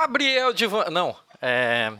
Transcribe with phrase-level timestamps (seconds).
[0.00, 0.86] Gabriel Divan.
[0.90, 1.92] Não, é.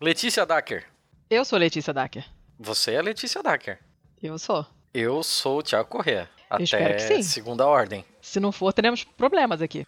[0.00, 0.86] Letícia Dacker.
[1.28, 2.24] Eu sou Letícia Dacker.
[2.58, 3.78] Você é Letícia Dacker.
[4.22, 4.64] Eu sou.
[4.94, 6.30] Eu sou o Thiago Corrêa.
[6.48, 7.22] Até espero que sim.
[7.22, 8.06] segunda ordem.
[8.22, 9.86] Se não for, teremos problemas aqui.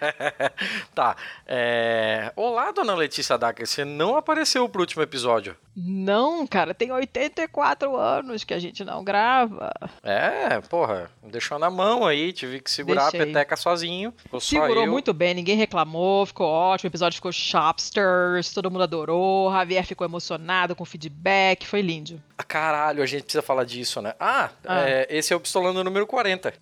[0.94, 1.16] tá.
[1.46, 2.30] É...
[2.36, 3.66] Olá, dona Letícia Dacker.
[3.66, 5.56] Você não apareceu pro último episódio.
[5.76, 9.70] Não, cara, tem 84 anos que a gente não grava.
[10.02, 13.20] É, porra, deixou na mão aí, tive que segurar Deixei.
[13.20, 14.12] a peteca sozinho.
[14.16, 14.90] Ficou só Segurou eu.
[14.90, 20.06] muito bem, ninguém reclamou, ficou ótimo, o episódio ficou shopsters, todo mundo adorou, Javier ficou
[20.06, 22.22] emocionado com o feedback, foi lindo.
[22.38, 24.14] Ah, Caralho, a gente precisa falar disso, né?
[24.18, 24.88] Ah, Ah.
[24.88, 26.54] é, esse é o Pistolando número 40.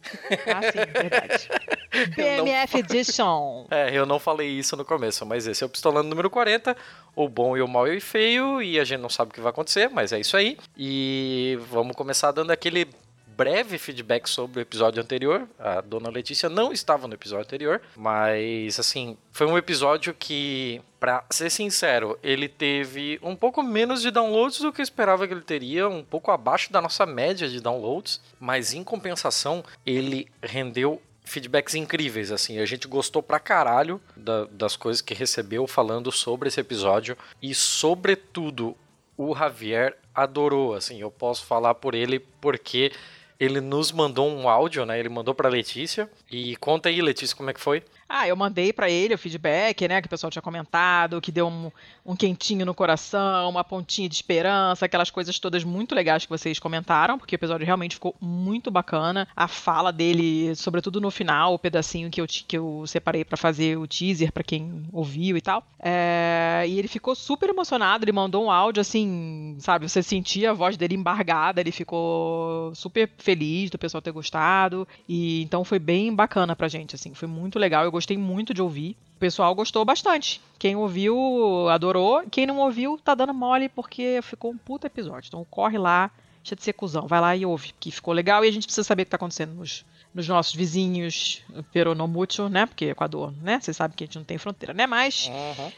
[0.46, 1.48] Ah, sim, verdade.
[2.16, 3.66] BMF Edition.
[3.70, 6.76] É, eu não falei isso no começo, mas esse é o Pistolando número 40,
[7.14, 9.40] o bom e o mal e o feio, e a gente não sabe o que
[9.40, 10.56] vai acontecer, mas é isso aí.
[10.76, 12.88] E vamos começar dando aquele
[13.36, 15.48] breve feedback sobre o episódio anterior.
[15.58, 21.24] A dona Letícia não estava no episódio anterior, mas assim, foi um episódio que, pra
[21.30, 25.40] ser sincero, ele teve um pouco menos de downloads do que eu esperava que ele
[25.42, 31.74] teria, um pouco abaixo da nossa média de downloads, mas em compensação, ele rendeu feedbacks
[31.74, 36.60] incríveis, assim, a gente gostou pra caralho da- das coisas que recebeu falando sobre esse
[36.60, 38.76] episódio e sobretudo
[39.16, 42.92] o Javier adorou, assim, eu posso falar por ele porque
[43.38, 44.98] ele nos mandou um áudio, né?
[44.98, 47.82] Ele mandou pra Letícia e conta aí, Letícia, como é que foi?
[48.16, 51.48] Ah, eu mandei pra ele o feedback, né, que o pessoal tinha comentado, que deu
[51.48, 51.68] um,
[52.06, 56.60] um quentinho no coração, uma pontinha de esperança, aquelas coisas todas muito legais que vocês
[56.60, 59.26] comentaram, porque o episódio realmente ficou muito bacana.
[59.34, 63.76] A fala dele, sobretudo no final, o pedacinho que eu, que eu separei pra fazer
[63.76, 65.66] o teaser pra quem ouviu e tal.
[65.80, 70.54] É, e ele ficou super emocionado, ele mandou um áudio assim, sabe, você sentia a
[70.54, 74.86] voz dele embargada, ele ficou super feliz do pessoal ter gostado.
[75.08, 77.82] E então foi bem bacana pra gente, assim, foi muito legal.
[77.82, 78.96] Eu gostei muito de ouvir.
[79.16, 80.40] O pessoal gostou bastante.
[80.58, 85.28] Quem ouviu adorou, quem não ouviu tá dando mole porque ficou um puta episódio.
[85.28, 86.10] Então corre lá,
[86.42, 88.84] deixa de ser cuzão, vai lá e ouve, que ficou legal e a gente precisa
[88.84, 91.42] saber o que tá acontecendo nos, nos nossos vizinhos
[91.72, 92.66] peronomútil, né?
[92.66, 93.58] Porque Equador, né?
[93.60, 94.86] Você sabe que a gente não tem fronteira, né?
[94.86, 95.28] Mas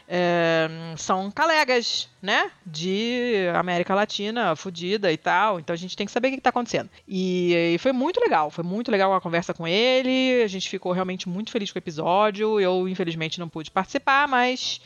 [0.07, 2.51] é, são colegas, né?
[2.63, 5.59] De América Latina, fudida e tal.
[5.59, 6.89] Então a gente tem que saber o que está acontecendo.
[7.07, 10.43] E, e foi muito legal, foi muito legal a conversa com ele.
[10.43, 12.59] A gente ficou realmente muito feliz com o episódio.
[12.59, 14.79] Eu, infelizmente, não pude participar, mas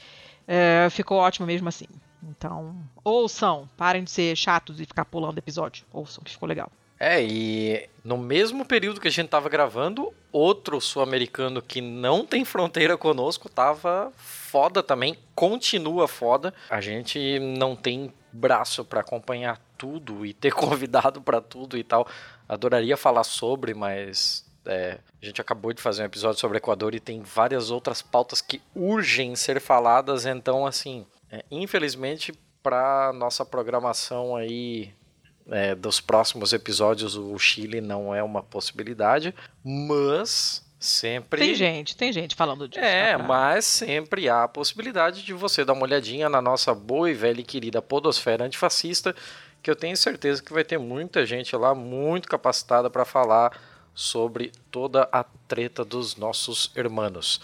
[0.47, 1.87] é, ficou ótimo mesmo assim.
[2.23, 5.85] Então, ouçam, parem de ser chatos e ficar pulando episódio.
[5.91, 6.71] Ouçam, que ficou legal.
[7.03, 12.45] É, e no mesmo período que a gente tava gravando, outro sul-americano que não tem
[12.45, 16.53] fronteira conosco tava foda também, continua foda.
[16.69, 22.07] A gente não tem braço pra acompanhar tudo e ter convidado pra tudo e tal.
[22.47, 26.99] Adoraria falar sobre, mas é, a gente acabou de fazer um episódio sobre Equador e
[26.99, 32.31] tem várias outras pautas que urgem ser faladas, então assim, é, infelizmente
[32.61, 34.93] para nossa programação aí
[35.49, 42.11] é, dos próximos episódios o Chile não é uma possibilidade, mas sempre Tem gente, tem
[42.11, 42.83] gente falando disso.
[42.83, 46.73] é, tá pra- mas sempre há a possibilidade de você dar uma olhadinha na nossa
[46.73, 49.15] boa e velha e querida podosfera antifascista,
[49.61, 53.55] que eu tenho certeza que vai ter muita gente lá muito capacitada para falar
[53.93, 57.39] sobre toda a treta dos nossos hermanos.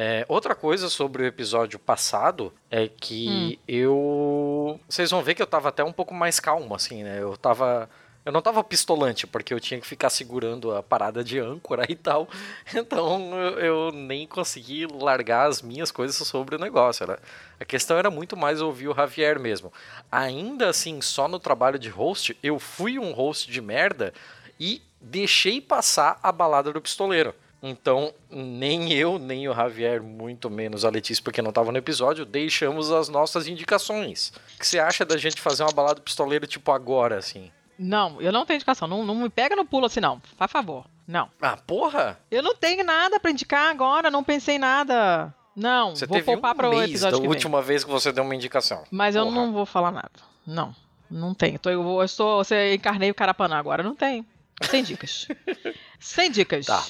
[0.00, 4.78] É, outra coisa sobre o episódio passado é que eu.
[4.88, 7.20] Vocês vão ver que eu tava até um pouco mais calmo, assim, né?
[7.20, 7.90] Eu tava.
[8.24, 11.96] Eu não tava pistolante, porque eu tinha que ficar segurando a parada de âncora e
[11.96, 12.28] tal.
[12.72, 17.02] Então eu, eu nem consegui largar as minhas coisas sobre o negócio.
[17.02, 17.18] Era,
[17.58, 19.72] a questão era muito mais ouvir o Javier mesmo.
[20.12, 24.14] Ainda assim, só no trabalho de host, eu fui um host de merda
[24.60, 27.34] e deixei passar a balada do pistoleiro.
[27.62, 32.24] Então, nem eu, nem o Javier, muito menos a Letícia, porque não estava no episódio,
[32.24, 34.32] deixamos as nossas indicações.
[34.54, 37.50] O que você acha da gente fazer uma balada pistoleiro tipo agora, assim?
[37.78, 38.86] Não, eu não tenho indicação.
[38.88, 40.20] Não, não me pega no pulo assim, não.
[40.20, 40.84] Por favor.
[41.06, 41.30] Não.
[41.40, 42.18] Ah, porra!
[42.30, 45.32] Eu não tenho nada pra indicar agora, não pensei em nada.
[45.56, 47.90] Não, Você vou teve poupar um para o mês da episódio que última vez que
[47.90, 48.84] você deu uma indicação.
[48.90, 49.34] Mas eu Porra.
[49.34, 50.10] não vou falar nada.
[50.46, 50.74] Não,
[51.10, 51.58] não tenho.
[51.58, 54.24] Tô, eu, eu estou, você encarnei o Carapanã agora, não tem.
[54.62, 55.26] Sem dicas.
[55.98, 56.66] Sem dicas.
[56.66, 56.84] Tá,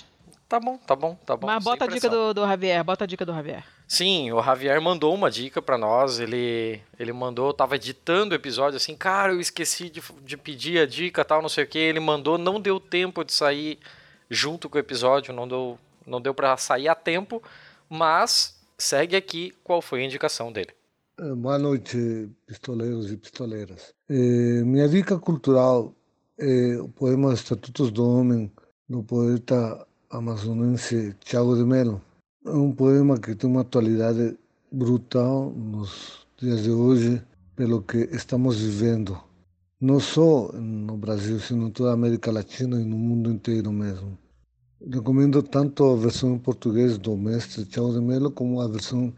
[0.48, 1.46] Tá bom, tá bom, tá bom.
[1.46, 3.62] Mas bota a dica do, do Javier, bota a dica do Javier.
[3.86, 6.18] Sim, o Javier mandou uma dica pra nós.
[6.18, 10.80] Ele, ele mandou, eu tava editando o episódio assim, cara, eu esqueci de, de pedir
[10.80, 11.78] a dica tal, não sei o que.
[11.78, 13.78] Ele mandou, não deu tempo de sair
[14.30, 17.42] junto com o episódio, não deu, não deu para sair a tempo,
[17.86, 20.70] mas segue aqui qual foi a indicação dele.
[21.20, 23.92] Eh, Boa noite, pistoleiros e pistoleiras.
[24.08, 25.94] Eh, minha dica cultural
[26.38, 28.50] é o poema Estatutos do Homem,
[28.88, 32.00] do poeta amazonense Tiago de Mello.
[32.44, 34.38] É um poema que tem uma atualidade
[34.72, 37.22] brutal nos dias de hoje
[37.54, 39.20] pelo que estamos vivendo,
[39.80, 44.16] não só no Brasil, sino em toda a América Latina e no mundo inteiro mesmo.
[44.80, 49.12] Recomendo tanto a versão em português do mestre Tiago de Melo como a versão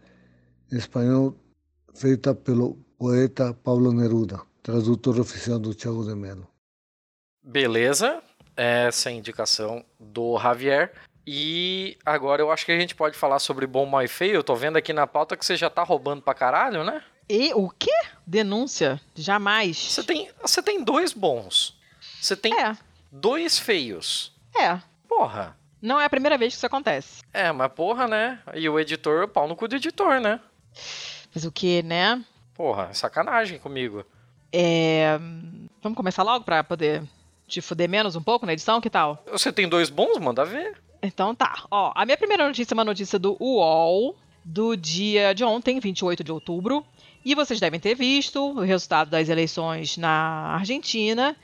[0.72, 1.36] em espanhol
[1.94, 6.48] feita pelo poeta Pablo Neruda, tradutor oficial do Tiago de Melo.
[7.42, 8.22] Beleza,
[8.62, 10.92] essa é indicação do Javier.
[11.26, 14.34] E agora eu acho que a gente pode falar sobre bom, mal e feio.
[14.34, 17.02] Eu tô vendo aqui na pauta que você já tá roubando pra caralho, né?
[17.28, 17.92] E o quê?
[18.26, 19.00] Denúncia?
[19.14, 19.76] Jamais.
[19.78, 21.78] Você tem, você tem dois bons.
[22.20, 22.76] Você tem É,
[23.10, 24.32] dois feios.
[24.58, 24.78] é.
[25.08, 25.56] Porra.
[25.82, 27.22] Não é a primeira vez que isso acontece.
[27.32, 28.38] É, mas porra, né?
[28.54, 30.38] E o editor, pau no cu do editor, né?
[31.34, 32.22] Mas o que, né?
[32.54, 34.04] Porra, sacanagem comigo.
[34.52, 35.18] É...
[35.82, 37.02] Vamos começar logo pra poder
[37.50, 38.80] te fuder menos um pouco na edição?
[38.80, 39.22] Que tal?
[39.30, 40.18] Você tem dois bons?
[40.18, 40.78] Manda ver.
[41.02, 41.64] Então tá.
[41.70, 46.24] Ó, a minha primeira notícia é uma notícia do UOL, do dia de ontem, 28
[46.24, 46.84] de outubro.
[47.24, 51.36] E vocês devem ter visto o resultado das eleições na Argentina,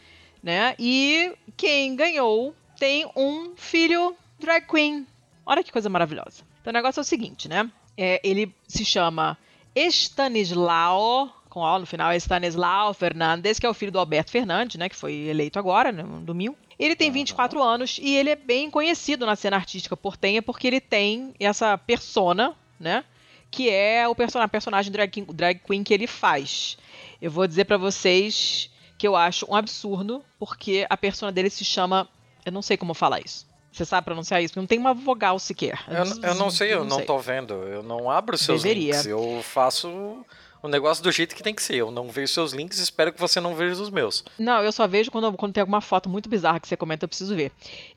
[0.42, 0.74] né?
[0.78, 5.06] E quem ganhou tem um filho drag queen.
[5.44, 6.42] Olha que coisa maravilhosa.
[6.60, 7.70] Então o negócio é o seguinte, né?
[7.96, 9.38] É, ele se chama
[9.74, 14.76] Estanislao, com O no final, é Estanislao Fernandes, que é o filho do Alberto Fernandes,
[14.76, 14.90] né?
[14.90, 16.54] Que foi eleito agora, né, no domingo.
[16.78, 20.82] Ele tem 24 anos e ele é bem conhecido na cena artística portenha porque ele
[20.82, 23.02] tem essa persona, né?
[23.50, 26.76] Que é o person a personagem drag, king- drag queen que ele faz.
[27.22, 28.68] Eu vou dizer pra vocês
[28.98, 32.06] que eu acho um absurdo porque a persona dele se chama.
[32.44, 33.46] Eu não sei como falar isso.
[33.72, 34.58] Você sabe pronunciar isso?
[34.58, 35.78] Não tem uma vogal sequer.
[35.88, 37.54] Eu, eu não sei, eu não tô vendo.
[37.54, 38.92] Eu não abro seus Deveria.
[38.92, 39.06] links.
[39.06, 40.24] Eu faço
[40.62, 41.76] o negócio do jeito que tem que ser.
[41.76, 44.24] Eu não vejo seus links espero que você não veja os meus.
[44.38, 47.08] Não, eu só vejo quando, quando tem alguma foto muito bizarra que você comenta, eu
[47.08, 47.52] preciso ver.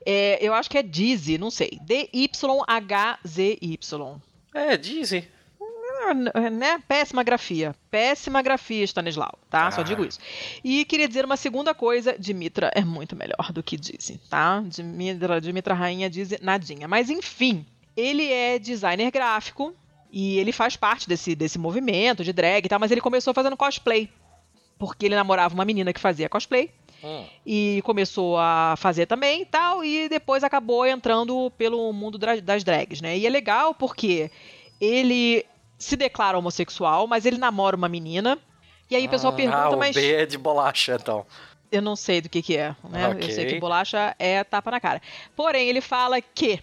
[0.06, 1.78] É, eu acho que é Dizzy, não sei.
[2.88, 4.16] D-Y-H-Z-Y.
[4.54, 5.26] É, dizem.
[6.02, 6.14] Ah,
[6.50, 6.80] Né?
[6.88, 7.74] Péssima grafia.
[7.90, 9.70] Péssima grafia, Stanislau, tá?
[9.70, 9.84] Só Ah.
[9.84, 10.18] digo isso.
[10.64, 14.62] E queria dizer uma segunda coisa: Dimitra é muito melhor do que Dizzy, tá?
[14.66, 16.88] Dimitra, Dimitra Rainha Dizzy, nadinha.
[16.88, 17.66] Mas enfim,
[17.96, 19.74] ele é designer gráfico
[20.12, 23.56] e ele faz parte desse, desse movimento de drag e tal, mas ele começou fazendo
[23.56, 24.08] cosplay.
[24.78, 26.70] Porque ele namorava uma menina que fazia cosplay
[27.02, 27.24] Hum.
[27.46, 33.00] e começou a fazer também e tal, e depois acabou entrando pelo mundo das drags,
[33.00, 33.16] né?
[33.16, 34.30] E é legal porque
[34.78, 35.46] ele
[35.78, 38.38] se declara homossexual, mas ele namora uma menina.
[38.90, 41.24] E aí o pessoal Ah, pergunta, o mas B é de bolacha, então.
[41.72, 43.16] eu não sei do que que é, né?
[43.18, 45.00] Eu sei que bolacha é tapa na cara.
[45.34, 46.60] Porém, ele fala que,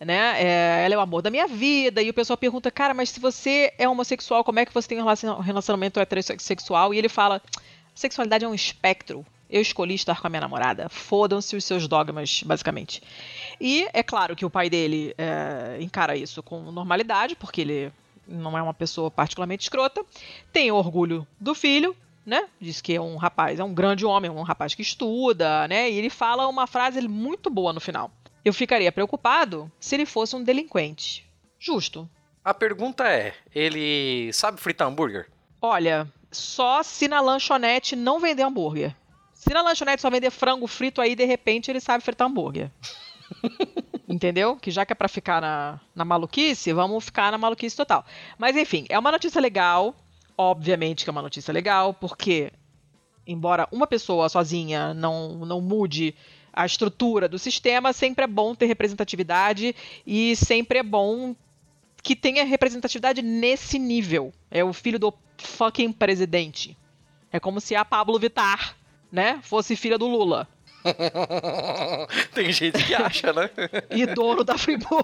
[0.00, 3.10] né, é, ela é o amor da minha vida, e o pessoal pergunta, cara, mas
[3.10, 6.92] se você é homossexual, como é que você tem um relacion- relacionamento heterossexual?
[6.92, 7.40] E ele fala,
[7.94, 9.24] sexualidade é um espectro.
[9.48, 10.88] Eu escolhi estar com a minha namorada.
[10.88, 13.00] Fodam-se os seus dogmas, basicamente.
[13.60, 17.92] E é claro que o pai dele é, encara isso com normalidade, porque ele
[18.26, 20.04] não é uma pessoa particularmente escrota.
[20.52, 22.48] Tem orgulho do filho, né?
[22.60, 25.88] Diz que é um rapaz, é um grande homem, um rapaz que estuda, né?
[25.88, 28.10] E ele fala uma frase muito boa no final.
[28.46, 31.28] Eu ficaria preocupado se ele fosse um delinquente.
[31.58, 32.08] Justo.
[32.44, 35.28] A pergunta é: ele sabe fritar hambúrguer?
[35.60, 38.94] Olha, só se na lanchonete não vender hambúrguer.
[39.34, 42.70] Se na lanchonete só vender frango frito, aí de repente ele sabe fritar hambúrguer.
[44.08, 44.54] Entendeu?
[44.54, 48.04] Que já que é pra ficar na, na maluquice, vamos ficar na maluquice total.
[48.38, 49.92] Mas enfim, é uma notícia legal.
[50.38, 52.52] Obviamente que é uma notícia legal, porque
[53.26, 56.14] embora uma pessoa sozinha não, não mude
[56.56, 61.36] a estrutura do sistema, sempre é bom ter representatividade e sempre é bom
[62.02, 64.32] que tenha representatividade nesse nível.
[64.50, 66.74] É o filho do fucking presidente.
[67.30, 68.74] É como se a Pablo Vittar,
[69.12, 70.48] né, fosse filha do Lula.
[72.32, 73.50] Tem gente que acha, né?
[73.90, 75.02] e dono da Friboi.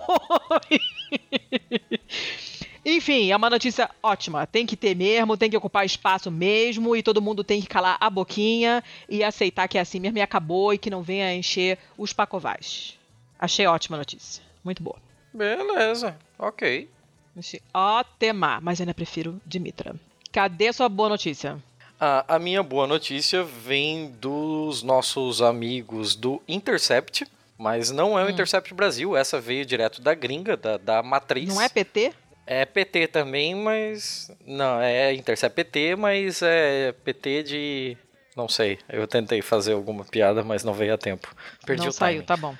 [2.84, 4.46] Enfim, é uma notícia ótima.
[4.46, 7.96] Tem que ter mesmo, tem que ocupar espaço mesmo, e todo mundo tem que calar
[8.00, 11.78] a boquinha e aceitar que é assim mesmo e acabou e que não venha encher
[11.96, 12.98] os pacovais.
[13.38, 14.42] Achei ótima a notícia.
[14.64, 14.96] Muito boa.
[15.32, 16.88] Beleza, ok.
[17.36, 19.94] Achei ótima, mas ainda prefiro Dimitra.
[20.30, 21.58] Cadê sua boa notícia?
[22.00, 28.18] A, a minha boa notícia vem dos nossos amigos do Intercept, mas não Hum.
[28.18, 31.48] é o Intercept Brasil, essa veio direto da gringa, da, da matriz.
[31.48, 32.12] Não é PT?
[32.46, 34.30] É PT também, mas.
[34.44, 37.96] Não, é Intercept PT, mas é PT de.
[38.36, 38.78] Não sei.
[38.88, 41.34] Eu tentei fazer alguma piada, mas não veio a tempo.
[41.64, 42.26] Perdi não o saiu, timing.
[42.26, 42.56] tá bom.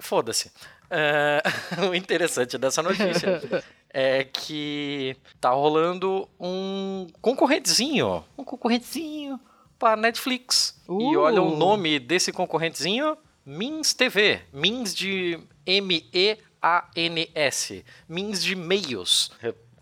[0.00, 0.50] Foda-se.
[0.90, 1.42] É,
[1.88, 3.40] o interessante dessa notícia
[3.90, 8.24] é que tá rolando um concorrentezinho.
[8.36, 9.40] Um concorrentezinho
[9.78, 10.80] para Netflix.
[10.88, 11.18] E Uh.
[11.20, 13.16] olha o nome desse concorrentezinho:
[13.46, 14.40] Mins TV.
[14.52, 15.38] Mins de
[16.64, 17.84] M-E-A-N-S.
[18.08, 19.30] Mins de meios.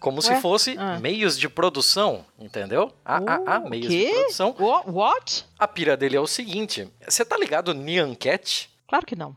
[0.01, 0.23] Como Ué?
[0.23, 0.99] se fosse ah.
[0.99, 2.93] meios de produção, entendeu?
[3.05, 4.07] Ah, uh, meios quê?
[4.07, 4.57] de produção.
[4.59, 5.45] What?
[5.57, 8.69] A pira dele é o seguinte: você tá ligado Nyan Cat?
[8.89, 9.35] Claro que não.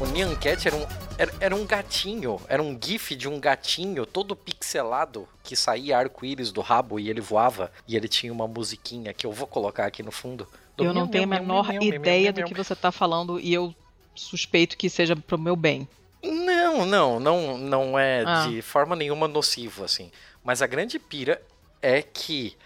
[0.00, 0.86] O Nyan Cat era um,
[1.20, 6.50] era, era, um gatinho, era um gif de um gatinho todo pixelado que saía arco-íris
[6.50, 10.02] do rabo e ele voava e ele tinha uma musiquinha que eu vou colocar aqui
[10.02, 10.48] no fundo.
[10.78, 13.74] Eu não tenho a menor ideia do que você está falando e eu
[14.14, 15.86] suspeito que seja pro meu bem.
[16.22, 18.46] Não, não, não, não é ah.
[18.46, 20.10] de forma nenhuma nocivo assim.
[20.42, 21.42] Mas a grande pira
[21.82, 22.56] é que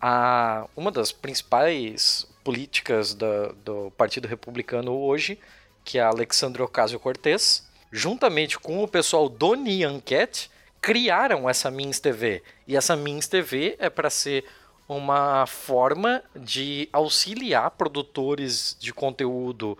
[0.00, 5.38] a, uma das principais políticas da, do Partido Republicano hoje,
[5.84, 10.00] que é a Alexandre Ocasio-Cortez, juntamente com o pessoal do Nyan
[10.80, 12.42] criaram essa Mins TV.
[12.66, 14.44] E essa Mins TV é para ser
[14.88, 19.76] uma forma de auxiliar produtores de conteúdo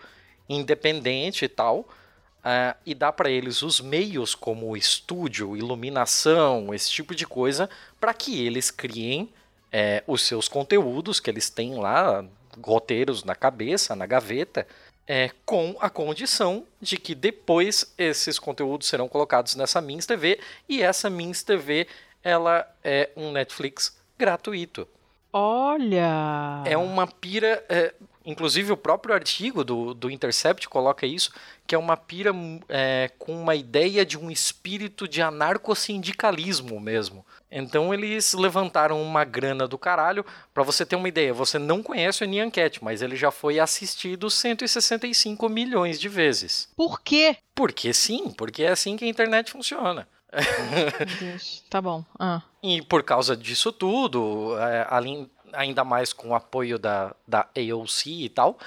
[0.48, 7.14] independente e tal, uh, e dar para eles os meios como estúdio, iluminação, esse tipo
[7.14, 7.68] de coisa,
[8.00, 9.30] para que eles criem
[9.70, 12.24] é, os seus conteúdos que eles têm lá,
[12.62, 14.66] roteiros na cabeça, na gaveta,
[15.08, 20.38] é, com a condição de que depois esses conteúdos serão colocados nessa Mins TV
[20.68, 21.88] e essa Mins TV
[22.22, 24.86] ela é um Netflix gratuito.
[25.32, 26.62] Olha!
[26.66, 27.64] É uma pira.
[27.68, 27.94] É,
[28.28, 31.32] inclusive o próprio artigo do, do Intercept coloca isso,
[31.66, 32.30] que é uma pira
[32.68, 37.24] é, com uma ideia de um espírito de anarcossindicalismo mesmo.
[37.50, 40.26] Então eles levantaram uma grana do caralho.
[40.52, 43.58] Para você ter uma ideia, você não conhece o Nyan Cat, mas ele já foi
[43.58, 46.68] assistido 165 milhões de vezes.
[46.76, 47.38] Por quê?
[47.54, 50.06] Porque sim, porque é assim que a internet funciona.
[50.30, 52.04] Meu Deus, tá bom.
[52.18, 52.42] Ah.
[52.62, 58.24] E por causa disso tudo, é, além, ainda mais com o apoio da, da AOC
[58.24, 58.58] e tal,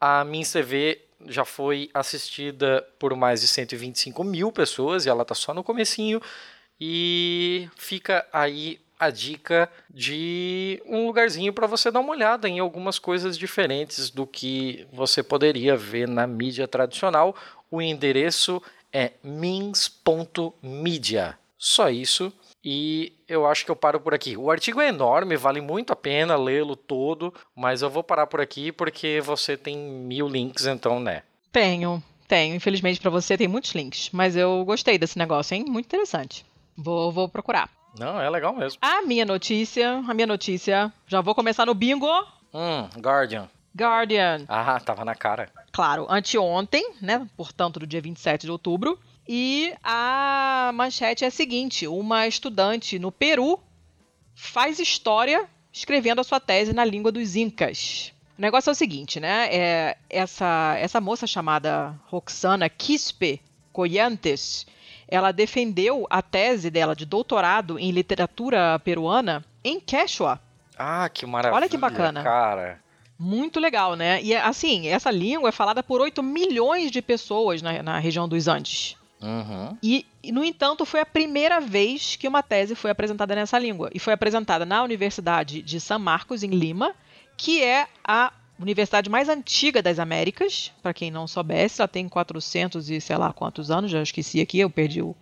[0.00, 5.34] a Min TV já foi assistida por mais de 125 mil pessoas e ela tá
[5.34, 6.20] só no comecinho.
[6.80, 12.98] E fica aí a dica de um lugarzinho para você dar uma olhada em algumas
[12.98, 17.36] coisas diferentes do que você poderia ver na mídia tradicional.
[17.70, 18.62] O endereço
[18.92, 19.78] é mins.media.
[21.56, 22.32] Só isso.
[22.64, 24.36] E eu acho que eu paro por aqui.
[24.36, 28.40] O artigo é enorme, vale muito a pena lê-lo todo, mas eu vou parar por
[28.40, 31.22] aqui porque você tem mil links, então, né?
[31.52, 32.54] Tenho, tenho.
[32.54, 35.64] Infelizmente para você tem muitos links, mas eu gostei desse negócio, hein?
[35.68, 36.46] Muito interessante.
[36.76, 37.68] Vou, vou procurar.
[37.98, 38.78] Não, é legal mesmo.
[38.80, 42.10] A minha notícia, a minha notícia, já vou começar no bingo.
[42.52, 43.48] Hum, Guardian.
[43.76, 44.44] Guardian.
[44.48, 45.50] Ah, tava na cara.
[45.72, 47.28] Claro, anteontem, né?
[47.36, 48.98] Portanto, do dia 27 de outubro.
[49.26, 53.58] E a manchete é a seguinte: uma estudante no Peru
[54.34, 58.12] faz história escrevendo a sua tese na língua dos Incas.
[58.38, 59.48] O negócio é o seguinte, né?
[59.50, 63.40] É, essa, essa moça chamada Roxana Quispe
[63.72, 64.66] Coyantes,
[65.08, 70.40] ela defendeu a tese dela de doutorado em literatura peruana em Quechua.
[70.76, 71.56] Ah, que maravilha.
[71.56, 72.22] Olha que bacana.
[72.22, 72.80] Cara.
[73.16, 74.20] Muito legal, né?
[74.22, 78.48] E assim, essa língua é falada por 8 milhões de pessoas na, na região dos
[78.48, 78.96] Andes.
[79.24, 79.76] Uhum.
[79.82, 83.90] E, no entanto, foi a primeira vez que uma tese foi apresentada nessa língua.
[83.94, 86.94] E foi apresentada na Universidade de San Marcos, em Lima,
[87.36, 90.70] que é a universidade mais antiga das Américas.
[90.82, 94.60] Para quem não soubesse, ela tem 400 e sei lá quantos anos, já esqueci aqui,
[94.60, 95.16] eu perdi o,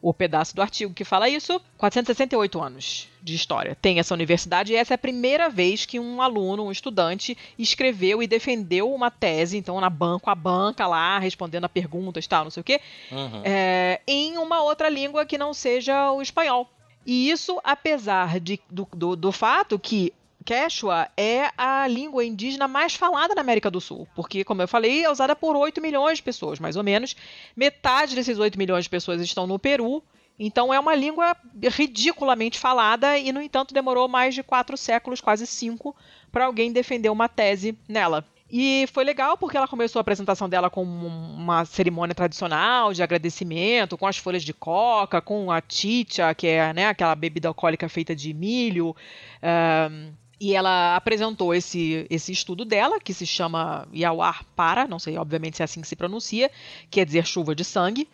[0.00, 3.76] o pedaço do artigo que fala isso, 468 anos de história.
[3.80, 8.22] Tem essa universidade e essa é a primeira vez que um aluno, um estudante, escreveu
[8.22, 12.50] e defendeu uma tese, então na banca, a banca lá, respondendo a perguntas tal, não
[12.50, 13.42] sei o quê, uhum.
[13.44, 16.70] é, em uma outra língua que não seja o espanhol.
[17.04, 20.12] E isso, apesar de, do, do, do fato que
[20.48, 25.04] Quechua é a língua indígena mais falada na América do Sul, porque, como eu falei,
[25.04, 27.14] é usada por 8 milhões de pessoas, mais ou menos.
[27.54, 30.02] Metade desses 8 milhões de pessoas estão no Peru,
[30.38, 31.36] então é uma língua
[31.70, 35.94] ridiculamente falada e, no entanto, demorou mais de quatro séculos, quase cinco,
[36.32, 38.24] para alguém defender uma tese nela.
[38.50, 43.98] E foi legal porque ela começou a apresentação dela com uma cerimônia tradicional de agradecimento,
[43.98, 48.16] com as folhas de coca, com a chicha, que é né, aquela bebida alcoólica feita
[48.16, 48.96] de milho.
[50.40, 55.56] E ela apresentou esse, esse estudo dela, que se chama Yawar Para, não sei, obviamente,
[55.56, 56.50] se é assim que se pronuncia,
[56.90, 58.08] quer dizer chuva de sangue.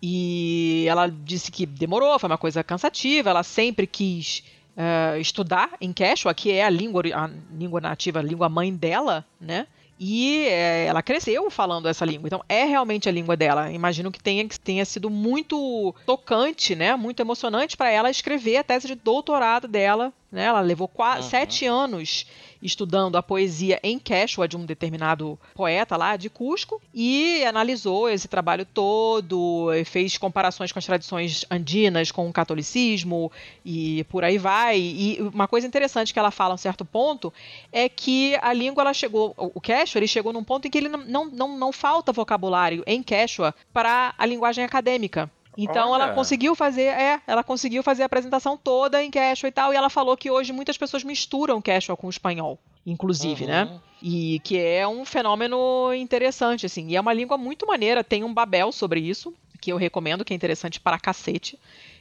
[0.00, 4.44] E ela disse que demorou, foi uma coisa cansativa, ela sempre quis
[4.76, 9.26] uh, estudar em Quechua, que é a língua, a língua nativa, a língua mãe dela,
[9.40, 9.66] né?
[9.98, 13.70] E é, ela cresceu falando essa língua, então é realmente a língua dela.
[13.72, 16.94] Imagino que tenha, que tenha sido muito tocante, né?
[16.94, 20.44] Muito emocionante para ela escrever a tese de doutorado dela Né?
[20.44, 21.22] Ela levou uhum.
[21.22, 22.26] sete anos
[22.62, 28.28] estudando a poesia em Quechua de um determinado poeta lá de Cusco e analisou esse
[28.28, 33.30] trabalho todo, fez comparações com as tradições andinas, com o catolicismo
[33.64, 34.78] e por aí vai.
[34.78, 37.32] E uma coisa interessante que ela fala a um certo ponto
[37.72, 40.88] é que a língua ela chegou, o Quechua ele chegou num ponto em que ele
[40.88, 45.30] não, não, não falta vocabulário em Quechua para a linguagem acadêmica.
[45.60, 46.04] Então Olha.
[46.04, 49.76] ela conseguiu fazer, é, ela conseguiu fazer a apresentação toda em Quechua e tal, e
[49.76, 53.64] ela falou que hoje muitas pessoas misturam Quechua com espanhol, inclusive, né?
[53.64, 53.70] uhum.
[53.72, 53.80] né?
[54.00, 56.86] E que é um fenômeno interessante, assim.
[56.86, 60.32] E é uma língua muito maneira, tem um Babel sobre isso, que eu recomendo, que
[60.32, 61.58] é interessante para cacete.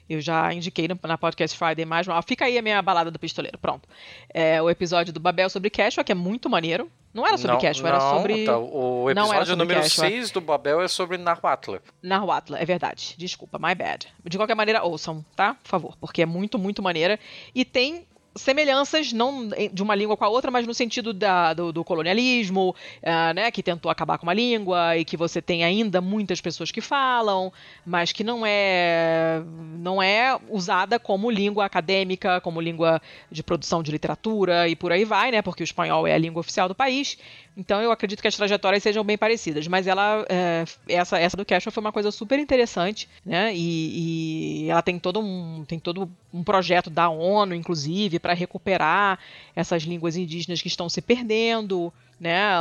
[0.07, 2.21] Eu já indiquei na Podcast Friday mais uma.
[2.21, 3.57] Fica aí a minha balada do pistoleiro.
[3.57, 3.89] Pronto.
[4.33, 6.89] É o episódio do Babel sobre Quechua, que é muito maneiro.
[7.17, 8.45] Não era sobre não, Quechua, era sobre.
[8.45, 8.59] Tá.
[8.59, 11.77] O episódio número 6 do Babel é sobre Nahuatl.
[12.00, 13.15] Nahuatl, é verdade.
[13.17, 14.07] Desculpa, my bad.
[14.24, 15.55] De qualquer maneira, ouçam, tá?
[15.55, 17.19] Por favor, porque é muito, muito maneira.
[17.55, 18.05] E tem
[18.38, 22.75] semelhanças, não de uma língua com a outra, mas no sentido da, do, do, colonialismo,
[23.01, 26.72] uh, né, que tentou acabar com uma língua e que você tem ainda muitas pessoas
[26.72, 27.51] que falam,
[27.86, 29.41] mas que não é,
[29.79, 33.01] não é usada como língua acadêmica, como língua
[33.32, 36.39] de produção de literatura e por aí vai, né, porque o espanhol é a língua
[36.39, 37.17] oficial do país.
[37.57, 41.43] Então eu acredito que as trajetórias sejam bem parecidas, mas ela é, essa essa do
[41.43, 43.51] Cashman foi uma coisa super interessante, né?
[43.55, 49.17] E, e, ela tem todo um tem todo um projeto da ONU, inclusive, para recuperar
[49.55, 52.51] essas línguas indígenas que estão se perdendo, né?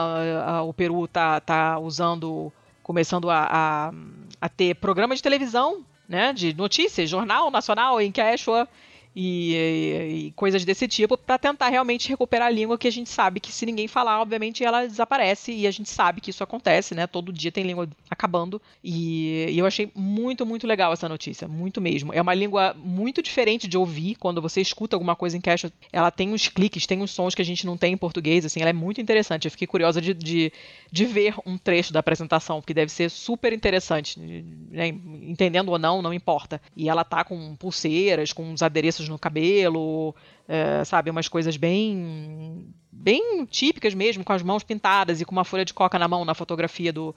[0.64, 2.50] o Peru tá, tá usando
[2.82, 3.92] começando a, a,
[4.40, 8.68] a ter programa de televisão né, de notícias, jornal nacional em Quechua
[9.16, 13.08] e, e, e coisas desse tipo para tentar realmente recuperar a língua que a gente
[13.08, 16.94] sabe que se ninguém falar, obviamente ela desaparece e a gente sabe que isso acontece,
[16.94, 17.06] né?
[17.06, 21.80] Todo dia tem língua acabando e, e eu achei muito, muito legal essa notícia, muito
[21.80, 22.12] mesmo.
[22.12, 25.72] É uma língua muito diferente de ouvir quando você escuta alguma coisa em caixa.
[25.90, 28.60] Ela tem uns cliques, tem uns sons que a gente não tem em português, assim,
[28.60, 29.46] ela é muito interessante.
[29.46, 30.52] Eu fiquei curiosa de, de,
[30.92, 34.88] de ver um trecho da apresentação, porque deve ser super interessante, né?
[35.22, 36.60] entendendo ou não, não importa.
[36.76, 40.14] E ela tá com pulseiras, com uns adereços no cabelo,
[40.48, 45.44] é, sabe, umas coisas bem bem típicas mesmo, com as mãos pintadas e com uma
[45.44, 47.14] folha de coca na mão na fotografia do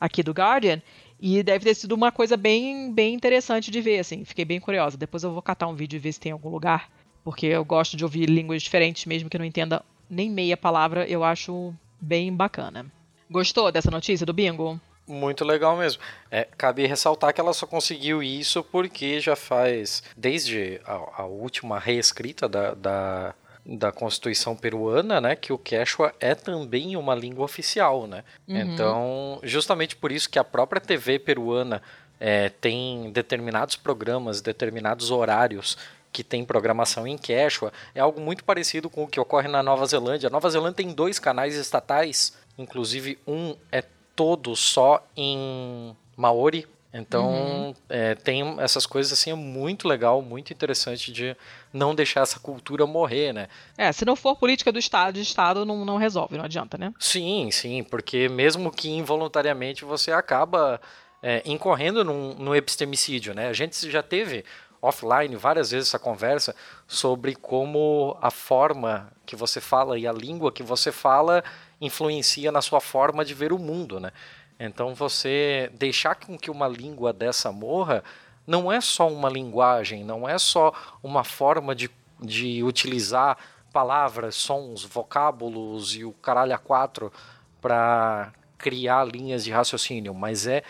[0.00, 0.82] aqui do Guardian.
[1.20, 4.24] E deve ter sido uma coisa bem bem interessante de ver, assim.
[4.24, 4.96] Fiquei bem curiosa.
[4.96, 6.90] Depois eu vou catar um vídeo e ver se tem em algum lugar,
[7.24, 11.24] porque eu gosto de ouvir línguas diferentes, mesmo que não entenda nem meia palavra, eu
[11.24, 12.86] acho bem bacana.
[13.30, 14.78] Gostou dessa notícia do bingo?
[15.12, 16.00] Muito legal mesmo.
[16.30, 21.78] É, cabe ressaltar que ela só conseguiu isso porque já faz, desde a, a última
[21.78, 23.34] reescrita da, da,
[23.66, 28.24] da, Constituição peruana, né, que o Quechua é também uma língua oficial, né?
[28.48, 28.56] Uhum.
[28.56, 31.82] Então, justamente por isso que a própria TV peruana
[32.18, 35.76] é, tem determinados programas, determinados horários
[36.10, 39.84] que tem programação em Quechua, é algo muito parecido com o que ocorre na Nova
[39.84, 40.28] Zelândia.
[40.28, 43.82] A Nova Zelândia tem dois canais estatais, inclusive um é
[44.14, 46.66] todo só em Maori.
[46.94, 47.74] Então, uhum.
[47.88, 51.34] é, tem essas coisas assim, é muito legal, muito interessante de
[51.72, 53.48] não deixar essa cultura morrer, né?
[53.78, 56.92] É, se não for política do Estado, de Estado não, não resolve, não adianta, né?
[56.98, 60.78] Sim, sim, porque mesmo que involuntariamente você acaba
[61.22, 63.48] é, incorrendo num, num epistemicídio, né?
[63.48, 64.44] A gente já teve
[64.82, 66.54] offline várias vezes essa conversa
[66.88, 71.42] sobre como a forma que você fala e a língua que você fala
[71.82, 74.12] influencia na sua forma de ver o mundo, né?
[74.58, 78.04] Então você deixar com que uma língua dessa morra
[78.46, 81.90] não é só uma linguagem, não é só uma forma de,
[82.20, 83.36] de utilizar
[83.72, 87.12] palavras, sons, vocábulos e o caralho a quatro
[87.60, 90.62] para criar linhas de raciocínio, mas é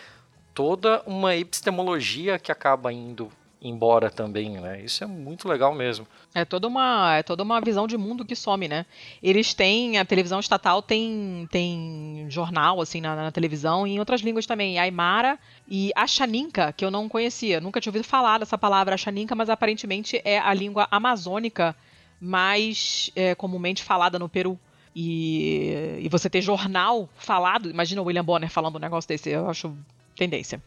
[0.53, 3.31] toda uma epistemologia que acaba indo
[3.63, 4.81] embora também, né?
[4.81, 6.05] Isso é muito legal mesmo.
[6.35, 8.85] É toda uma, é toda uma visão de mundo que some, né?
[9.21, 14.21] Eles têm, a televisão estatal tem, tem jornal, assim, na, na televisão, e em outras
[14.21, 18.95] línguas também, Aymara e Achaninka, que eu não conhecia, nunca tinha ouvido falar dessa palavra
[18.95, 21.73] Achaninka, mas aparentemente é a língua amazônica
[22.19, 24.59] mais é, comumente falada no Peru.
[24.95, 29.49] E, e você ter jornal falado, imagina o William Bonner falando um negócio desse, eu
[29.49, 29.75] acho
[30.15, 30.61] tendência.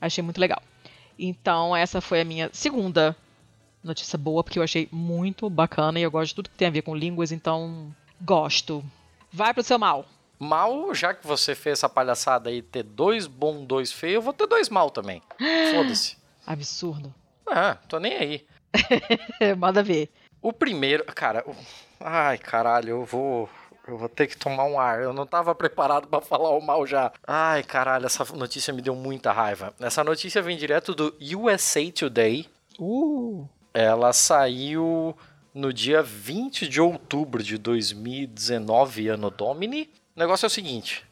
[0.00, 0.62] Achei muito legal.
[1.18, 3.16] Então, essa foi a minha segunda
[3.82, 6.72] notícia boa, porque eu achei muito bacana e eu gosto de tudo que tem a
[6.72, 8.84] ver com línguas, então gosto.
[9.32, 10.06] Vai pro seu mal.
[10.38, 14.32] Mal, já que você fez essa palhaçada aí, ter dois bom, dois feio, eu vou
[14.32, 15.22] ter dois mal também.
[15.72, 16.16] Foda-se.
[16.46, 17.14] Absurdo.
[17.48, 18.46] Ah, tô nem aí.
[19.56, 20.10] Manda ver.
[20.42, 21.44] O primeiro, cara,
[21.98, 23.48] ai caralho, eu vou
[23.86, 25.00] eu vou ter que tomar um ar.
[25.00, 27.12] Eu não estava preparado para falar o mal já.
[27.26, 29.74] Ai, caralho, essa notícia me deu muita raiva.
[29.80, 32.46] Essa notícia vem direto do USA Today.
[32.78, 33.46] Uh.
[33.72, 35.16] Ela saiu
[35.54, 39.90] no dia 20 de outubro de 2019, ano Domini.
[40.14, 41.04] O negócio é o seguinte: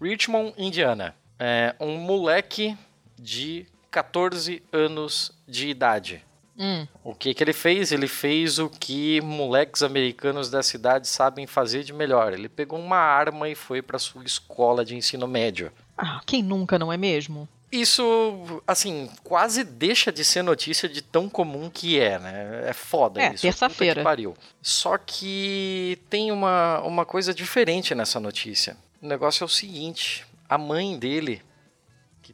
[0.00, 1.14] Richmond, Indiana.
[1.38, 2.76] É um moleque
[3.18, 6.24] de 14 anos de idade.
[6.62, 6.86] Hum.
[7.02, 7.90] O que, que ele fez?
[7.90, 12.34] Ele fez o que moleques americanos da cidade sabem fazer de melhor.
[12.34, 15.72] Ele pegou uma arma e foi para sua escola de ensino médio.
[15.96, 17.48] Ah, quem nunca, não é mesmo?
[17.72, 22.64] Isso, assim, quase deixa de ser notícia de tão comum que é, né?
[22.66, 23.42] É foda É, isso.
[23.42, 24.02] terça-feira.
[24.02, 24.34] Pariu.
[24.60, 28.76] Só que tem uma, uma coisa diferente nessa notícia.
[29.00, 31.40] O negócio é o seguinte: a mãe dele,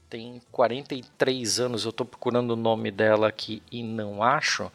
[0.09, 4.71] tem 43 anos, eu tô procurando o nome dela aqui e não acho,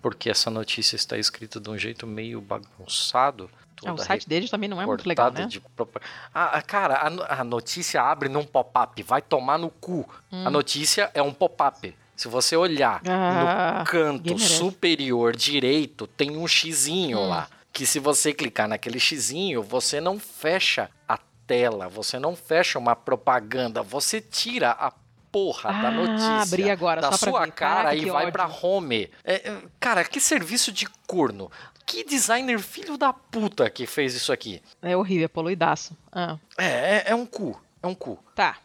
[0.00, 3.50] porque essa notícia está escrita de um jeito meio bagunçado.
[3.84, 5.44] Ah, o site deles também não é muito legal, né?
[5.46, 6.00] de propa-
[6.32, 10.08] Ah, cara, a, a notícia abre num pop-up, vai tomar no cu.
[10.32, 11.94] A notícia é um pop-up.
[12.16, 13.10] Se você olhar Hum.
[13.10, 17.28] Ah, no canto superior direito, tem um xizinho Hum.
[17.28, 17.48] lá.
[17.70, 22.96] Que se você clicar naquele xizinho, você não fecha a tela, você não fecha uma
[22.96, 24.92] propaganda, você tira a
[25.32, 27.52] porra da Ah, notícia abri agora, da sua ver.
[27.52, 29.10] cara Caraca, e vai pra home.
[29.24, 31.50] É, é, cara, que serviço de corno.
[31.84, 34.60] Que designer filho da puta que fez isso aqui.
[34.82, 35.96] É horrível, é poluidaço.
[36.10, 37.60] Ah, É, é, é um cu.
[37.82, 38.18] É um cu.
[38.34, 38.56] tá.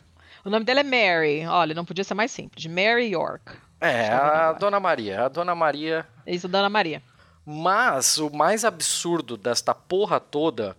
[0.43, 1.45] O nome dela é Mary.
[1.45, 2.65] Olha, não podia ser mais simples.
[2.65, 3.51] Mary York.
[3.79, 4.53] É, a.
[4.53, 5.25] Dona Maria.
[5.25, 6.07] A Dona Maria.
[6.25, 7.03] É isso da Ana Maria.
[7.45, 10.75] Mas o mais absurdo desta porra toda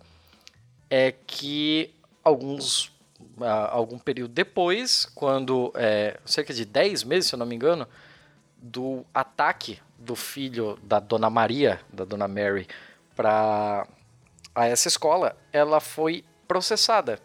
[0.93, 1.91] é que
[2.23, 2.91] alguns.
[3.41, 5.71] ah, algum período depois, quando.
[5.75, 7.87] É, cerca de 10 meses, se eu não me engano,
[8.57, 12.67] do ataque do filho da Dona Maria, da Dona Mary,
[13.15, 13.87] para
[14.53, 17.19] a essa escola, ela foi processada.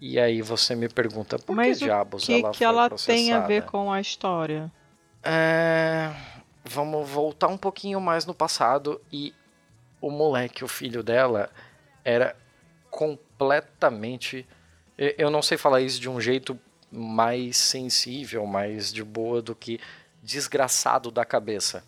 [0.00, 3.16] E aí você me pergunta, por Mas que diabos que, ela que foi ela processada?
[3.16, 4.72] tem a ver com a história?
[5.22, 6.10] É,
[6.64, 9.34] Vamos voltar um pouquinho mais no passado e
[10.00, 11.50] o moleque, o filho dela,
[12.02, 12.34] era
[12.94, 14.46] completamente.
[14.96, 16.56] Eu não sei falar isso de um jeito
[16.90, 19.80] mais sensível, mais de boa do que
[20.22, 21.82] desgraçado da cabeça.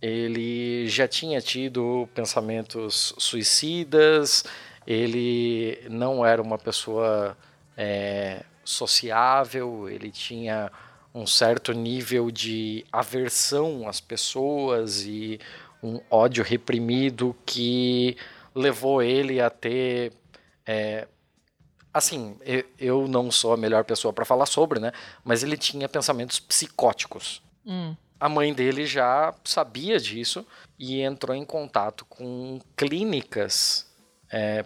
[0.00, 4.44] Ele já tinha tido pensamentos suicidas,
[4.86, 7.36] ele não era uma pessoa
[7.76, 10.70] é, sociável, ele tinha
[11.12, 15.40] um certo nível de aversão às pessoas e
[15.82, 18.16] um ódio reprimido que
[18.54, 20.12] levou ele a ter.
[20.66, 21.06] É,
[21.92, 22.36] assim,
[22.78, 24.92] eu, não sou a melhor pessoa para falar sobre, né?
[25.22, 27.42] Mas ele tinha pensamentos psicóticos.
[27.64, 27.94] Hum.
[28.18, 30.46] A mãe dele já sabia disso
[30.78, 33.86] e entrou em contato com clínicas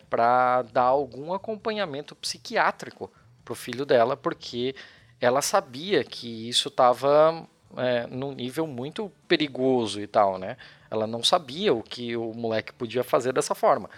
[0.09, 3.11] para dar algum acompanhamento psiquiátrico
[3.45, 4.75] para o filho dela, porque
[5.21, 10.57] ela sabia que isso estava é, num nível muito perigoso e tal, né?
[10.91, 13.91] Ela não sabia o que o moleque podia fazer dessa forma.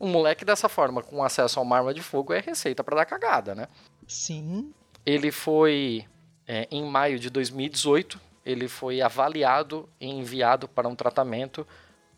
[0.00, 3.04] Um moleque dessa forma, com acesso a uma arma de fogo, é receita para dar
[3.04, 3.68] cagada, né?
[4.06, 4.72] Sim.
[5.04, 6.04] Ele foi,
[6.46, 11.66] é, em maio de 2018, ele foi avaliado e enviado para um tratamento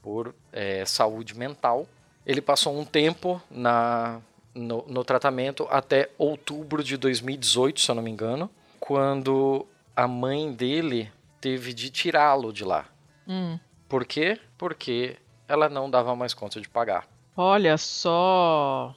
[0.03, 1.87] por é, saúde mental.
[2.27, 4.21] Ele passou um tempo na,
[4.55, 9.67] no, no tratamento até outubro de 2018, se eu não me engano, quando
[9.97, 12.87] a mãe dele teve de tirá-lo de lá.
[13.27, 13.59] Hum.
[13.89, 14.39] Por quê?
[14.57, 15.17] Porque
[15.49, 17.09] ela não dava mais conta de pagar.
[17.43, 18.95] Olha só.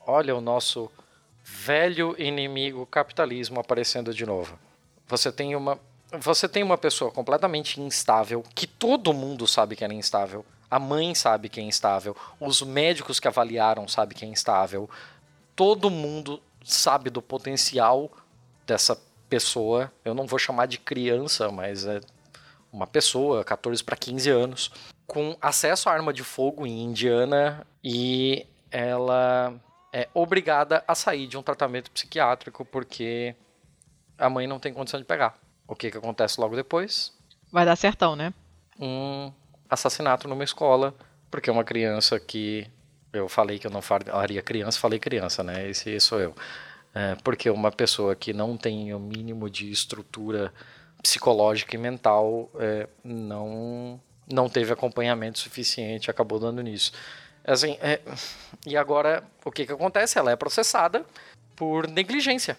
[0.00, 0.90] Olha o nosso
[1.44, 4.58] velho inimigo capitalismo aparecendo de novo.
[5.06, 5.78] Você tem uma
[6.18, 10.42] você tem uma pessoa completamente instável, que todo mundo sabe que é instável.
[10.70, 14.88] A mãe sabe que é instável, os médicos que avaliaram sabem que é instável.
[15.54, 18.10] Todo mundo sabe do potencial
[18.66, 19.92] dessa pessoa.
[20.02, 22.00] Eu não vou chamar de criança, mas é
[22.72, 24.70] uma pessoa, 14 para 15 anos,
[25.12, 29.52] com acesso à arma de fogo em Indiana e ela
[29.92, 33.36] é obrigada a sair de um tratamento psiquiátrico porque
[34.16, 35.38] a mãe não tem condição de pegar.
[35.68, 37.12] O que, que acontece logo depois?
[37.52, 38.32] Vai dar certão, né?
[38.80, 39.30] Um
[39.68, 40.94] assassinato numa escola,
[41.30, 42.66] porque uma criança que.
[43.12, 45.68] Eu falei que eu não faria criança, falei criança, né?
[45.68, 46.34] Esse sou eu.
[46.94, 50.50] É, porque uma pessoa que não tem o mínimo de estrutura
[51.02, 54.00] psicológica e mental é, não,
[54.32, 56.92] não teve acompanhamento suficiente, acabou dando nisso.
[57.44, 58.00] Assim, é,
[58.66, 60.18] e agora, o que, que acontece?
[60.18, 61.04] Ela é processada
[61.56, 62.56] por negligência.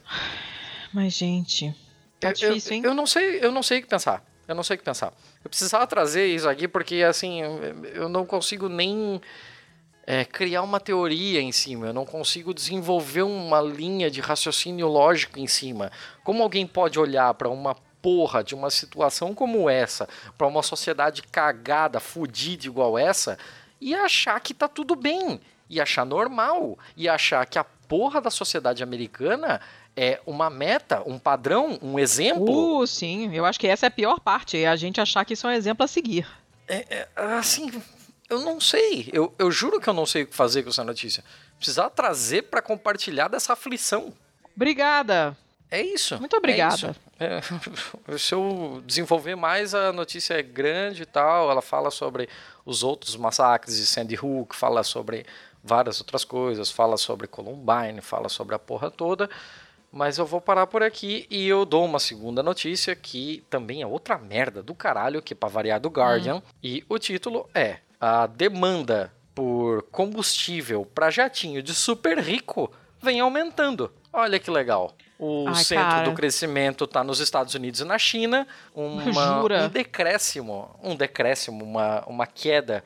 [0.93, 1.73] Mas, gente,
[2.19, 2.81] tá Eu- difícil, eu, hein?
[2.85, 4.23] Eu não sei, eu não sei o que pensar.
[4.47, 5.13] Eu não sei o que pensar.
[5.43, 9.21] Eu precisava trazer isso aqui porque assim, eu- eu não consigo nem
[10.05, 11.87] é, criar uma teoria em cima.
[11.87, 15.89] Eu não consigo desenvolver uma linha de raciocínio lógico em cima.
[16.25, 21.23] Como alguém pode olhar para uma porra de uma situação como essa para uma sociedade
[21.23, 23.37] cagada, fodida igual essa
[23.79, 28.29] e achar que tá tudo bem, e achar normal, e achar que a porra da
[28.29, 29.59] sociedade americana
[29.95, 32.81] é uma meta, um padrão, um exemplo.
[32.81, 35.33] Uh, sim, eu acho que essa é a pior parte, é a gente achar que
[35.33, 36.27] isso é um exemplo a seguir.
[36.67, 37.71] É, é, assim,
[38.29, 39.09] eu não sei.
[39.13, 41.23] Eu, eu juro que eu não sei o que fazer com essa notícia.
[41.57, 44.13] Precisava trazer para compartilhar dessa aflição.
[44.55, 45.37] Obrigada.
[45.73, 46.19] É isso.
[46.19, 46.95] Muito obrigada.
[47.19, 47.41] É é,
[48.15, 51.49] se eu desenvolver mais, a notícia é grande e tal.
[51.49, 52.29] Ela fala sobre
[52.63, 55.25] os outros massacres de Sandy Hook, fala sobre
[55.63, 59.27] várias outras coisas, fala sobre Columbine, fala sobre a porra toda.
[59.91, 63.87] Mas eu vou parar por aqui e eu dou uma segunda notícia que também é
[63.87, 66.35] outra merda do caralho, que para variar do Guardian.
[66.35, 66.41] Hum.
[66.61, 73.91] E o título é: A demanda por combustível para jatinho de super rico vem aumentando.
[74.13, 74.93] Olha que legal.
[75.17, 76.03] O Ai, centro cara.
[76.09, 78.47] do crescimento está nos Estados Unidos e na China.
[78.75, 82.83] Uma, um decréscimo, um decréscimo, uma, uma queda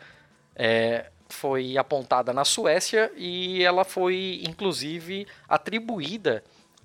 [0.56, 6.44] é, foi apontada na Suécia e ela foi inclusive atribuída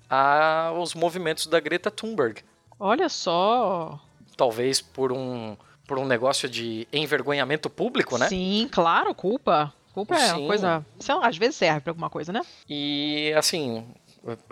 [0.09, 2.41] aos movimentos da Greta Thunberg.
[2.79, 3.99] Olha só.
[4.35, 5.55] Talvez por um,
[5.87, 8.27] por um negócio de envergonhamento público, né?
[8.27, 9.73] Sim, claro, culpa.
[9.93, 10.23] Culpa Sim.
[10.23, 10.85] é uma coisa.
[11.21, 12.41] Às vezes serve para alguma coisa, né?
[12.67, 13.85] E assim,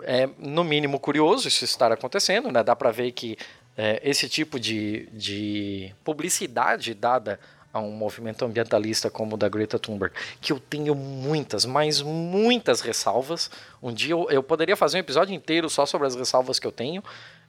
[0.02, 2.62] é no mínimo curioso isso estar acontecendo, né?
[2.62, 3.36] Dá para ver que
[3.76, 7.40] é, esse tipo de, de publicidade dada
[7.72, 12.82] a um movimento ambientalista como o da Greta Thunberg, que eu tenho muitas, mas muitas
[12.82, 13.50] ressalvas.
[13.82, 16.72] Um dia eu, eu poderia fazer um episódio inteiro só sobre as ressalvas que eu
[16.72, 17.02] tenho.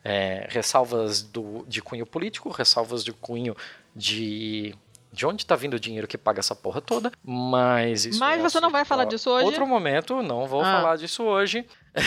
[0.06, 3.56] É, ressalvas do, de cunho político, ressalvas de cunho
[3.96, 4.76] de
[5.13, 8.49] de onde está vindo o dinheiro que paga essa porra toda, mas isso Mas é
[8.49, 9.45] você não vai falar disso hoje?
[9.45, 10.65] Outro momento, não vou ah.
[10.65, 11.63] falar disso hoje.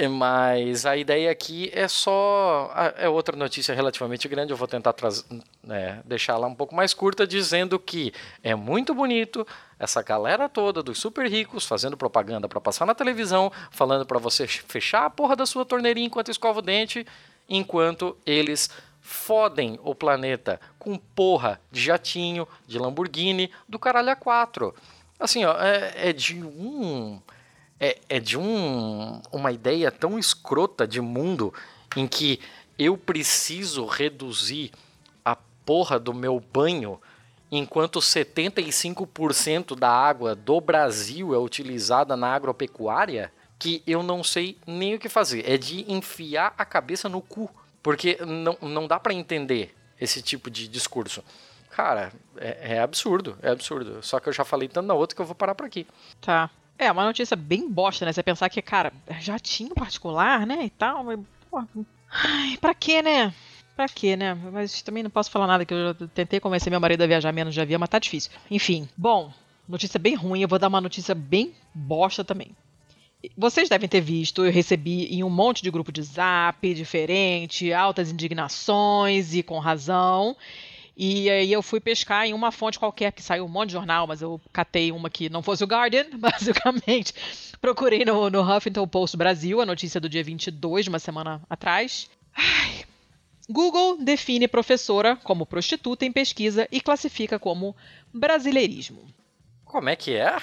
[0.08, 4.52] mas a ideia aqui é só é outra notícia relativamente grande.
[4.52, 4.94] Eu vou tentar
[5.68, 9.44] é, deixar ela um pouco mais curta, dizendo que é muito bonito
[9.76, 14.46] essa galera toda dos super ricos fazendo propaganda para passar na televisão, falando para você
[14.46, 17.04] fechar a porra da sua torneirinha enquanto escova o dente,
[17.48, 18.70] enquanto eles
[19.10, 24.72] fodem o planeta com porra de jatinho, de Lamborghini, do caralho a quatro.
[25.18, 27.20] Assim, ó, é, é de um.
[27.78, 31.52] É, é de um, uma ideia tão escrota de mundo
[31.96, 32.38] em que
[32.78, 34.70] eu preciso reduzir
[35.24, 37.00] a porra do meu banho
[37.50, 44.94] enquanto 75% da água do Brasil é utilizada na agropecuária, que eu não sei nem
[44.94, 45.50] o que fazer.
[45.50, 47.50] É de enfiar a cabeça no cu.
[47.82, 51.22] Porque não, não dá para entender esse tipo de discurso.
[51.70, 54.02] Cara, é, é, absurdo, é absurdo.
[54.02, 55.86] Só que eu já falei tanto na outra que eu vou parar por aqui.
[56.20, 56.50] Tá.
[56.78, 58.12] É, uma notícia bem bosta, né?
[58.12, 60.64] Você pensar que, cara, já tinha particular, né?
[60.64, 61.20] E tal, mas.
[61.50, 61.62] Pô,
[62.10, 63.32] ai, pra quê, né?
[63.76, 64.34] Pra quê, né?
[64.34, 67.54] Mas também não posso falar nada, que eu tentei convencer meu marido a viajar menos
[67.54, 68.30] de avião, mas tá difícil.
[68.50, 69.32] Enfim, bom,
[69.68, 72.54] notícia bem ruim, eu vou dar uma notícia bem bosta também.
[73.36, 78.10] Vocês devem ter visto, eu recebi em um monte de grupo de zap diferente, altas
[78.10, 80.36] indignações e com razão.
[80.96, 84.06] E aí eu fui pescar em uma fonte qualquer, que saiu um monte de jornal,
[84.06, 87.14] mas eu catei uma que não fosse o Guardian, basicamente.
[87.60, 92.08] Procurei no, no Huffington Post Brasil, a notícia do dia 22, de uma semana atrás.
[92.34, 92.84] Ai.
[93.48, 97.74] Google define professora como prostituta em pesquisa e classifica como
[98.14, 99.02] brasileirismo.
[99.64, 100.36] Como é que é?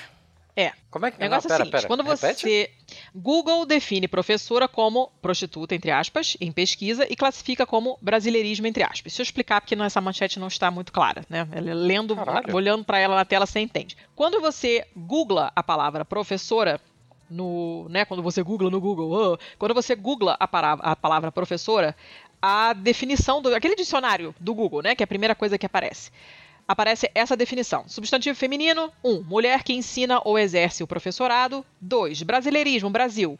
[0.57, 0.73] É.
[0.89, 2.41] Como é que o negócio não, é pera, pera, quando repete?
[2.41, 2.71] você
[3.13, 9.13] Google define professora como prostituta entre aspas em pesquisa e classifica como brasileirismo entre aspas.
[9.13, 11.47] Se eu explicar porque essa manchete não está muito clara, né?
[11.61, 12.55] Lendo, Caralho.
[12.55, 13.95] olhando para ela na tela você entende.
[14.15, 16.81] Quando você googla a palavra professora
[17.29, 20.45] no, né, quando você googla no Google, oh, quando você googla a,
[20.91, 21.95] a palavra professora,
[22.41, 26.09] a definição do aquele dicionário do Google, né, que é a primeira coisa que aparece
[26.67, 27.88] aparece essa definição.
[27.88, 29.10] Substantivo feminino: 1.
[29.10, 31.65] Um, mulher que ensina ou exerce o professorado.
[31.80, 32.23] 2.
[32.23, 33.39] Brasileirismo, Brasil.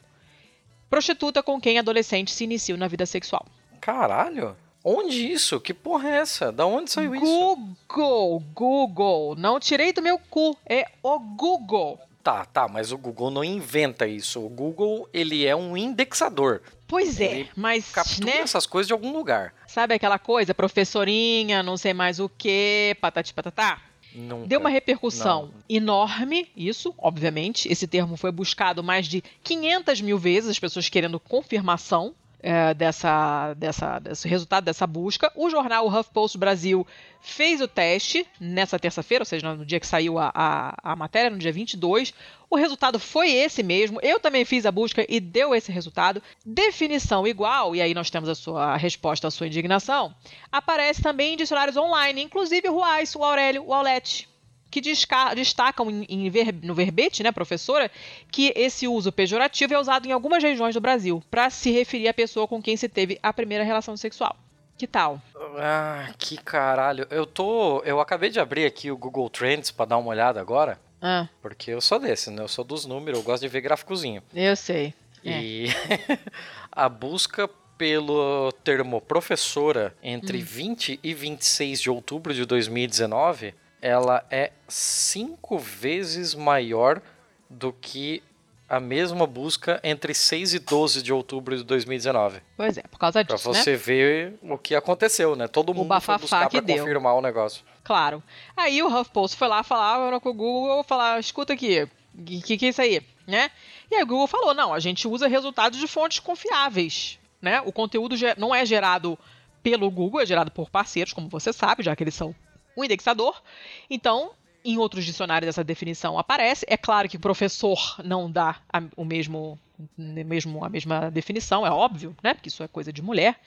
[0.90, 3.46] Prostituta com quem adolescente se inicia na vida sexual.
[3.82, 4.56] Caralho!
[4.84, 5.60] Onde isso?
[5.60, 6.50] Que porra é essa?
[6.50, 7.78] Da onde saiu Google, isso?
[7.90, 9.36] Google, Google.
[9.36, 12.00] Não tirei do meu cu, é o Google.
[12.24, 14.46] Tá, tá, mas o Google não inventa isso.
[14.46, 16.62] O Google, ele é um indexador.
[16.88, 17.91] Pois é, ele mas.
[17.91, 18.38] Captura né?
[18.38, 19.54] essas coisas de algum lugar.
[19.67, 23.82] Sabe aquela coisa, professorinha, não sei mais o que, patati patatá?
[24.15, 24.47] Nunca.
[24.47, 25.54] Deu uma repercussão não.
[25.69, 27.71] enorme, isso, obviamente.
[27.71, 32.15] Esse termo foi buscado mais de 500 mil vezes, as pessoas querendo confirmação.
[32.39, 35.32] É, dessa, dessa, desse resultado dessa busca.
[35.36, 36.86] O jornal HuffPost Brasil
[37.19, 41.30] fez o teste nessa terça-feira, ou seja, no dia que saiu a, a, a, matéria,
[41.30, 42.13] no dia 22.
[42.50, 44.00] O resultado foi esse mesmo.
[44.02, 46.21] Eu também fiz a busca e deu esse resultado.
[46.45, 50.13] Definição igual, e aí nós temos a sua a resposta à sua indignação,
[50.52, 54.28] aparece também em dicionários online, inclusive o Ruais, o Aurélio, o Aulete
[54.69, 57.89] que destacam em, em ver, no verbete, né, professora,
[58.32, 62.13] que esse uso pejorativo é usado em algumas regiões do Brasil para se referir à
[62.13, 64.36] pessoa com quem se teve a primeira relação sexual.
[64.77, 65.19] Que tal?
[65.58, 67.08] Ah, que caralho.
[67.10, 67.82] Eu tô.
[67.84, 70.80] Eu acabei de abrir aqui o Google Trends para dar uma olhada agora.
[71.01, 71.27] Ah.
[71.41, 72.43] Porque eu sou desse, né?
[72.43, 74.21] Eu sou dos números, eu gosto de ver gráficozinho.
[74.36, 74.93] Eu sei.
[75.23, 76.19] E é.
[76.71, 80.45] a busca pelo termo professora entre hum.
[80.45, 87.02] 20 e 26 de outubro de 2019 ela é cinco vezes maior
[87.50, 88.24] do que
[88.70, 92.42] a mesma busca entre 6 e 12 de outubro de 2019.
[92.58, 93.78] Pois é, por causa disso, Pra você né?
[93.78, 95.48] ver o que aconteceu, né?
[95.48, 96.78] Todo mundo foi buscar pra deu.
[96.80, 97.63] confirmar o negócio.
[97.84, 98.22] Claro.
[98.58, 102.66] Aí o HuffPost foi lá falar com o Google, falar, escuta aqui, o que, que
[102.66, 103.50] é isso aí, né?
[103.90, 107.62] E aí o Google falou, não, a gente usa resultados de fontes confiáveis, né?
[107.66, 109.18] O conteúdo não é gerado
[109.63, 112.36] pelo Google, é gerado por parceiros, como você sabe, já que eles são
[112.78, 113.42] um indexador.
[113.90, 114.32] Então,
[114.63, 116.66] em outros dicionários essa definição aparece.
[116.70, 119.60] É claro que o professor não dá a, o mesmo,
[119.98, 122.34] mesmo a mesma definição, é óbvio, né?
[122.34, 123.40] Porque isso é coisa de mulher.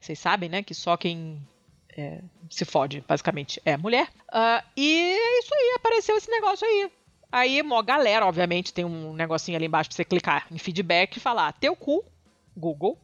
[0.00, 0.62] Vocês sabem, né?
[0.62, 1.40] Que só quem
[1.96, 4.08] é, se fode, basicamente, é mulher.
[4.28, 6.90] Uh, e é isso aí, apareceu esse negócio aí.
[7.30, 11.20] Aí, uma galera, obviamente, tem um negocinho ali embaixo pra você clicar em feedback e
[11.20, 12.04] falar: teu cu,
[12.56, 12.98] Google,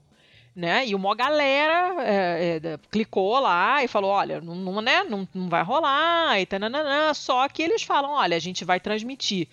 [0.54, 0.86] né?
[0.86, 5.48] E uma galera é, é, clicou lá e falou, olha, não, não, né, não, não
[5.48, 7.12] vai rolar, e tananana.
[7.14, 9.48] só que eles falam, olha, a gente vai transmitir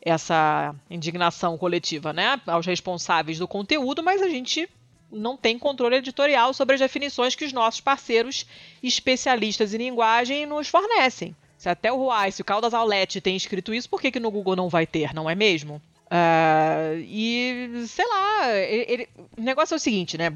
[0.00, 4.68] essa indignação coletiva, né, aos responsáveis do conteúdo, mas a gente
[5.10, 8.46] não tem controle editorial sobre as definições que os nossos parceiros
[8.82, 11.34] especialistas em linguagem nos fornecem.
[11.56, 14.30] Se até o Ruais, se o Caldas Aulete tem escrito isso, por que, que no
[14.30, 15.80] Google não vai ter, não é mesmo?
[16.14, 20.32] Uh, e, sei lá, ele, o negócio é o seguinte, né?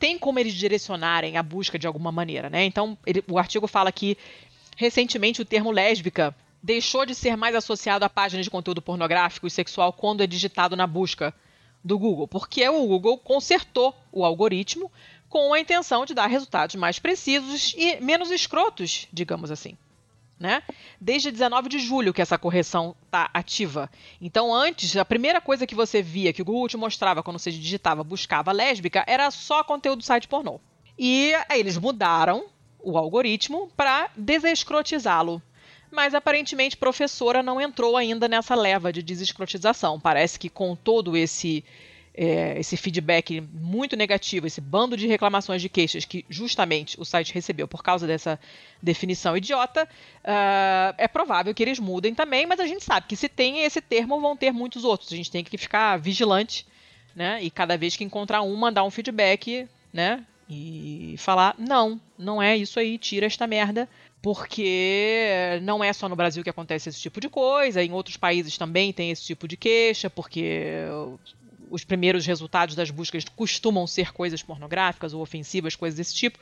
[0.00, 2.64] Tem como eles direcionarem a busca de alguma maneira, né?
[2.64, 4.18] Então, ele, o artigo fala que
[4.76, 9.50] recentemente o termo lésbica deixou de ser mais associado a páginas de conteúdo pornográfico e
[9.50, 11.32] sexual quando é digitado na busca
[11.84, 14.90] do Google, porque o Google consertou o algoritmo
[15.28, 19.78] com a intenção de dar resultados mais precisos e menos escrotos, digamos assim
[20.38, 20.62] né?
[21.00, 23.90] Desde 19 de julho que essa correção está ativa.
[24.20, 27.50] Então, antes, a primeira coisa que você via, que o Google te mostrava quando você
[27.50, 30.60] digitava, buscava lésbica, era só conteúdo do site pornô.
[30.98, 32.46] E aí eles mudaram
[32.78, 35.42] o algoritmo para desescrotizá-lo.
[35.90, 40.00] Mas aparentemente professora não entrou ainda nessa leva de desescrotização.
[40.00, 41.64] Parece que com todo esse
[42.16, 47.34] é, esse feedback muito negativo, esse bando de reclamações de queixas que justamente o site
[47.34, 48.40] recebeu por causa dessa
[48.82, 53.28] definição idiota, uh, é provável que eles mudem também, mas a gente sabe que se
[53.28, 55.12] tem esse termo, vão ter muitos outros.
[55.12, 56.66] A gente tem que ficar vigilante,
[57.14, 57.42] né?
[57.42, 60.24] E cada vez que encontrar um, mandar um feedback, né?
[60.48, 63.88] E falar: não, não é isso aí, tira esta merda
[64.22, 68.58] porque não é só no Brasil que acontece esse tipo de coisa, em outros países
[68.58, 70.84] também tem esse tipo de queixa, porque
[71.70, 76.38] os primeiros resultados das buscas costumam ser coisas pornográficas ou ofensivas, coisas desse tipo.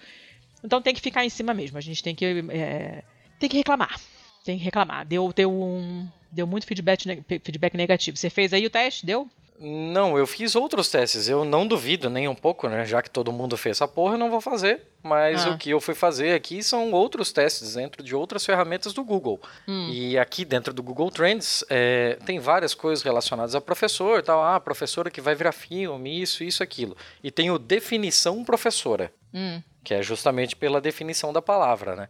[0.62, 1.78] Então tem que ficar em cima mesmo.
[1.78, 3.02] A gente tem que, é,
[3.38, 4.00] tem que reclamar.
[4.44, 5.06] Tem que reclamar.
[5.06, 7.04] Deu, deu, um, deu muito feedback,
[7.42, 8.16] feedback negativo.
[8.16, 9.06] Você fez aí o teste?
[9.06, 9.28] Deu?
[9.58, 11.28] Não, eu fiz outros testes.
[11.28, 12.84] Eu não duvido nem um pouco, né?
[12.84, 14.82] Já que todo mundo fez essa porra, eu não vou fazer.
[15.02, 15.50] Mas ah.
[15.50, 19.40] o que eu fui fazer aqui são outros testes dentro de outras ferramentas do Google.
[19.68, 19.90] Hum.
[19.92, 24.42] E aqui dentro do Google Trends é, tem várias coisas relacionadas a professor, tal.
[24.42, 26.96] Ah, professora que vai virar filme, isso, isso, aquilo.
[27.22, 29.62] E tem o definição professora, hum.
[29.84, 32.08] que é justamente pela definição da palavra, né?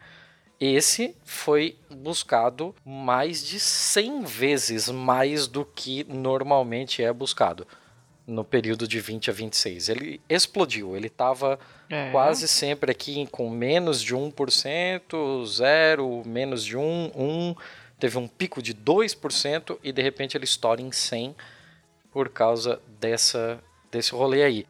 [0.60, 7.66] Esse foi buscado mais de 100 vezes mais do que normalmente é buscado
[8.26, 9.88] no período de 20 a 26.
[9.88, 11.58] Ele explodiu, ele estava
[11.90, 12.10] é.
[12.10, 17.54] quase sempre aqui com menos de 1%, 0, menos de 1, 1,
[17.98, 21.34] teve um pico de 2% e de repente ele estoura em 100
[22.10, 24.66] por causa dessa, desse rolê aí.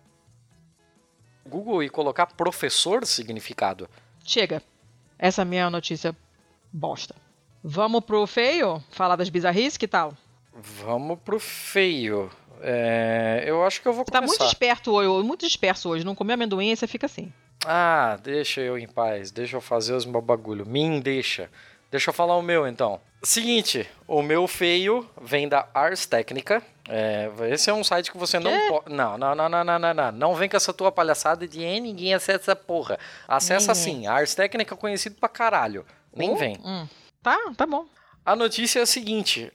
[1.47, 3.89] Google e colocar professor significado.
[4.25, 4.63] Chega.
[5.25, 6.15] Essa minha notícia
[6.71, 7.15] bosta.
[7.63, 8.85] Vamos pro feio?
[8.91, 10.13] Falar das bizarrices, que tal?
[10.55, 12.31] Vamos pro feio.
[12.61, 14.21] É, eu acho que eu vou começar.
[14.21, 16.05] Tá muito esperto hoje, muito disperso hoje.
[16.05, 17.33] Não comeu amendoim e você fica assim.
[17.65, 19.31] Ah, deixa eu em paz.
[19.31, 20.67] Deixa eu fazer os meus bagulho.
[20.67, 21.51] Mim deixa.
[21.91, 23.01] Deixa eu falar o meu então.
[23.23, 28.39] Seguinte, o meu feio vem da Ars Técnica, É, esse é um site que você
[28.39, 28.93] não pode.
[28.95, 30.13] Não, não, não, não, não, não, não.
[30.13, 32.99] Não vem com essa tua palhaçada de "É, ninguém acessa essa porra.
[33.27, 33.75] Acessa Hum.
[33.75, 34.07] sim.
[34.07, 35.85] A Ars Técnica é conhecido pra caralho.
[36.15, 36.59] Nem Oh, vem.
[36.65, 36.87] hum.
[37.23, 37.87] Tá, tá bom.
[38.25, 39.51] A notícia é a seguinte: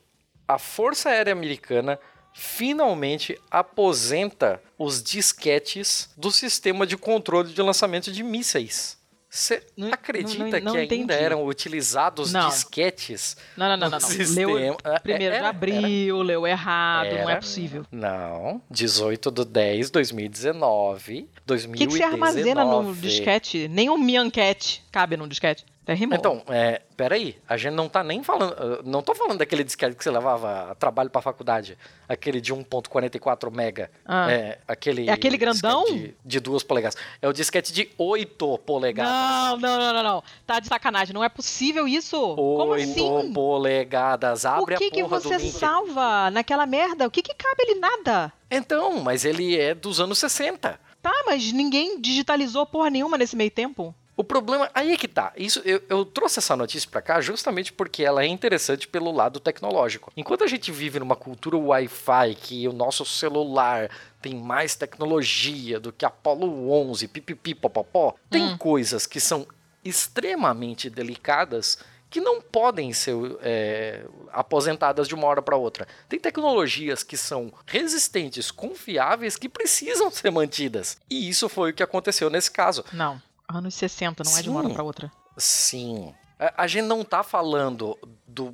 [0.48, 2.00] a Força Aérea Americana
[2.34, 8.98] finalmente aposenta os disquetes do sistema de controle de lançamento de mísseis.
[9.32, 11.14] Você Não- acredita não- não que ainda entendi.
[11.14, 12.50] eram utilizados Não.
[12.50, 13.38] disquetes?
[13.56, 14.00] Não, não, não, no não.
[14.00, 14.54] não.
[14.56, 17.36] Leu, É, primeiro era- já abriu, leu errado, não é Era.
[17.40, 17.86] possível.
[17.92, 21.78] Não, 18 de 10, 2019, O 2019.
[21.78, 23.68] que, que você armazena no disquete?
[23.68, 25.64] Nem um Mianquete cabe num disquete.
[25.94, 26.18] Rimou.
[26.18, 30.04] Então, é, peraí, a gente não tá nem falando, não tô falando daquele disquete que
[30.04, 31.78] você levava a trabalho pra faculdade,
[32.08, 34.32] aquele de 1.44 mega, Ah.
[34.32, 35.86] é, aquele É aquele grandão?
[35.86, 36.98] De, de duas polegadas.
[37.22, 39.12] É o disquete de 8 polegadas.
[39.12, 40.24] Não, não, não, não, não.
[40.46, 41.14] Tá de sacanagem.
[41.14, 42.18] Não é possível isso.
[42.36, 43.34] Como 8 assim?
[43.34, 44.46] polegadas.
[44.46, 47.08] Abre o que, a que você do salva naquela merda?
[47.08, 47.80] O que, que cabe ali?
[47.80, 48.32] Nada.
[48.50, 50.80] Então, mas ele é dos anos 60.
[51.02, 53.96] Tá, mas ninguém digitalizou porra nenhuma nesse meio tempo.
[54.20, 55.32] O problema, aí é que tá.
[55.38, 59.40] Isso, eu, eu trouxe essa notícia pra cá justamente porque ela é interessante pelo lado
[59.40, 60.12] tecnológico.
[60.18, 63.90] Enquanto a gente vive numa cultura Wi-Fi, que o nosso celular
[64.22, 68.58] tem mais tecnologia do que Apollo 11, pipipi, popopó, tem Hum.
[68.58, 69.48] coisas que são
[69.86, 71.78] extremamente delicadas
[72.10, 74.04] que não podem ser é,
[74.34, 75.88] aposentadas de uma hora para outra.
[76.10, 80.98] Tem tecnologias que são resistentes, confiáveis, que precisam ser mantidas.
[81.10, 82.84] E isso foi o que aconteceu nesse caso.
[82.92, 83.22] Não.
[83.52, 84.74] Anos 60, não é de uma hora Sim.
[84.76, 85.12] pra outra.
[85.36, 86.14] Sim.
[86.38, 87.98] A, a gente não tá falando
[88.28, 88.54] do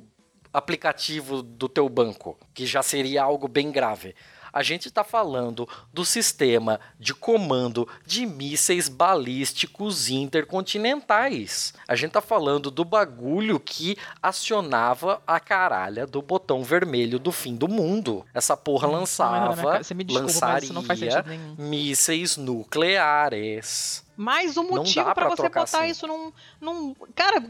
[0.52, 4.14] aplicativo do teu banco, que já seria algo bem grave.
[4.56, 11.74] A gente tá falando do sistema de comando de mísseis balísticos intercontinentais.
[11.86, 17.54] A gente tá falando do bagulho que acionava a caralha do botão vermelho do fim
[17.54, 18.24] do mundo.
[18.32, 19.82] Essa porra lançava.
[19.82, 21.54] Você me desculpa, lançaria isso não faz sentido nenhum.
[21.58, 24.06] mísseis nucleares.
[24.16, 25.90] Mais um motivo pra você botar assim.
[25.90, 26.96] isso num, num.
[27.14, 27.44] Cara,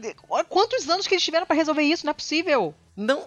[0.49, 2.05] quantos anos que eles tiveram pra resolver isso?
[2.05, 2.75] Não é possível.
[2.97, 3.23] Não,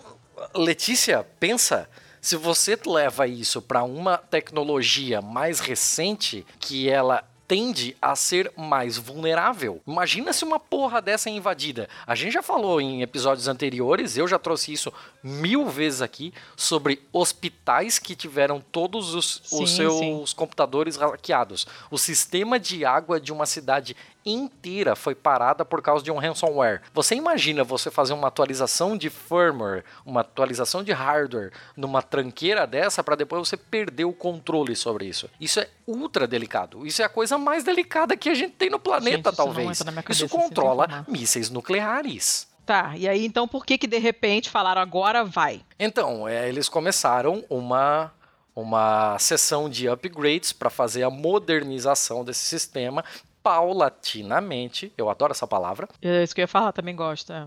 [0.55, 1.89] Letícia, pensa.
[2.21, 8.97] Se você leva isso para uma tecnologia mais recente, que ela tende a ser mais
[8.97, 9.83] vulnerável.
[9.85, 11.89] Imagina se uma porra dessa é invadida.
[12.07, 17.03] A gente já falou em episódios anteriores, eu já trouxe isso mil vezes aqui, sobre
[17.13, 20.37] hospitais que tiveram todos os, os Sim, seus sim.
[20.37, 21.67] computadores hackeados.
[21.91, 26.81] O sistema de água de uma cidade inteira foi parada por causa de um ransomware.
[26.93, 33.03] Você imagina você fazer uma atualização de firmware, uma atualização de hardware numa tranqueira dessa
[33.03, 35.29] para depois você perder o controle sobre isso.
[35.41, 36.87] Isso é ultra delicado.
[36.87, 39.71] Isso é a coisa mais delicada que a gente tem no planeta, Gente, isso talvez.
[39.71, 42.49] isso cabeça, sem controla mísseis nucleares.
[42.67, 45.61] Tá, e aí então por que que de repente falaram agora vai?
[45.79, 48.13] Então, é, eles começaram uma
[48.55, 53.05] uma sessão de upgrades para fazer a modernização desse sistema
[53.43, 54.93] paulatinamente.
[54.97, 55.89] Eu adoro essa palavra.
[56.03, 57.33] É isso que eu ia falar, também gosto.
[57.33, 57.47] é.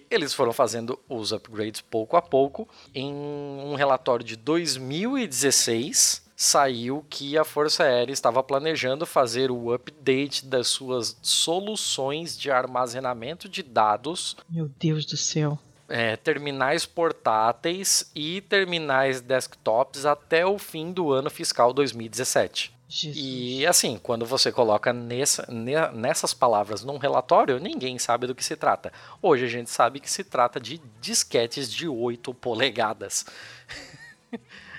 [0.10, 2.68] Eles foram fazendo os upgrades pouco a pouco.
[2.94, 10.44] Em um relatório de 2016, saiu que a Força Aérea estava planejando fazer o update
[10.46, 15.58] das suas soluções de armazenamento de dados Meu Deus do céu.
[15.88, 22.73] é, terminais portáteis e terminais desktops até o fim do ano fiscal 2017.
[22.94, 23.24] Jesus.
[23.24, 28.44] E assim, quando você coloca nessa, ne- nessas palavras num relatório, ninguém sabe do que
[28.44, 28.92] se trata.
[29.20, 33.26] Hoje a gente sabe que se trata de disquetes de 8 polegadas.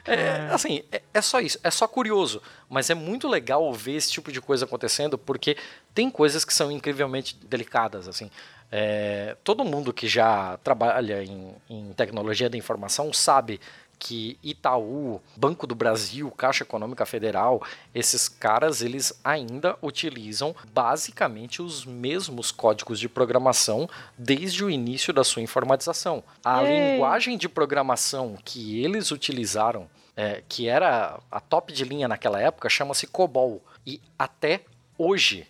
[0.07, 2.39] É, assim, é, é só isso, é só curioso,
[2.69, 5.57] mas é muito legal ver esse tipo de coisa acontecendo porque
[5.95, 8.29] tem coisas que são incrivelmente delicadas, assim.
[8.71, 13.59] É, todo mundo que já trabalha em, em tecnologia da informação sabe
[13.97, 17.61] que Itaú, Banco do Brasil, Caixa Econômica Federal,
[17.93, 25.23] esses caras eles ainda utilizam basicamente os mesmos códigos de programação desde o início da
[25.23, 26.23] sua informatização.
[26.43, 26.93] A Yay!
[26.93, 32.69] linguagem de programação que eles utilizaram, é, que era a top de linha naquela época,
[32.69, 33.63] chama-se COBOL.
[33.85, 34.61] E até
[34.97, 35.47] hoje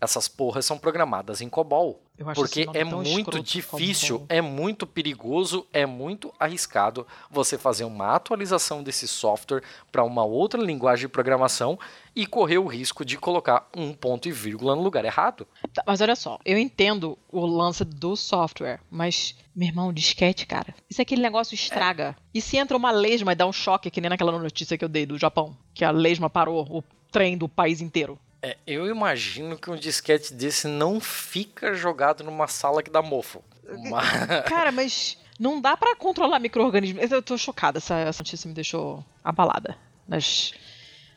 [0.00, 2.00] essas porras são programadas em COBOL.
[2.20, 8.14] Eu acho Porque é muito difícil, é muito perigoso, é muito arriscado você fazer uma
[8.14, 11.78] atualização desse software para uma outra linguagem de programação
[12.14, 15.48] e correr o risco de colocar um ponto e vírgula no lugar errado.
[15.72, 20.74] Tá, mas olha só, eu entendo o lance do software, mas, meu irmão, disquete, cara.
[20.90, 22.14] Isso é aquele negócio estraga.
[22.34, 24.90] E se entra uma lesma e dá um choque, que nem naquela notícia que eu
[24.90, 28.18] dei do Japão, que a lesma parou o trem do país inteiro.
[28.42, 33.42] É, eu imagino que um disquete desse não fica jogado numa sala que dá mofo.
[33.68, 34.02] Uma-
[34.48, 37.10] Cara, mas Não dá para controlar micro-organismos.
[37.10, 39.76] Eu tô chocada, essa, essa notícia me deixou abalada
[40.08, 40.52] nas,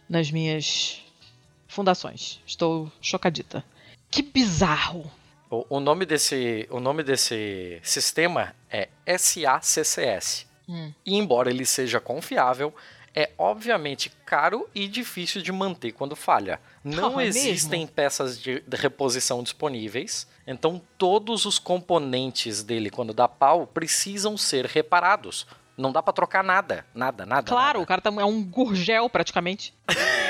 [0.08, 1.02] nas minhas
[1.68, 2.42] fundações.
[2.46, 3.64] Estou chocadita.
[4.10, 5.10] Que bizarro.
[5.50, 10.46] O, o nome desse, o nome desse sistema é SACCS.
[10.68, 10.94] Hum.
[11.06, 12.74] E embora ele seja confiável,
[13.14, 16.60] é obviamente caro e difícil de manter quando falha.
[16.84, 17.94] Não Ah, é existem mesmo?
[17.96, 24.66] peças de de reposição disponíveis, então todos os componentes dele, quando dá pau, precisam ser
[24.66, 25.48] reparados.
[25.78, 27.48] Não dá pra trocar nada, nada, nada.
[27.48, 27.88] Claro, o nada.
[27.88, 29.74] cara tá, é um gurgel praticamente.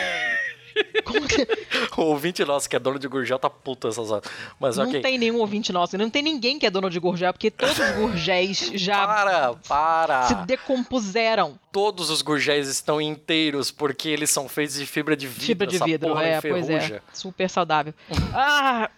[1.03, 1.47] Como que...
[1.97, 4.29] O ouvinte nosso que é dono de Gurgel tá puto essas horas.
[4.59, 5.01] Mas Não ok.
[5.01, 7.91] tem nenhum ouvinte nosso, não tem ninguém que é dono de gurgel, porque todos os
[7.91, 10.23] gurgéis já Para, para.
[10.23, 11.57] se decompuseram.
[11.71, 15.45] Todos os gurgéis estão inteiros porque eles são feitos de fibra de vidro.
[15.45, 17.01] Fibra de vidro, é, pois é.
[17.13, 17.93] Super saudável.
[18.33, 18.89] Ah,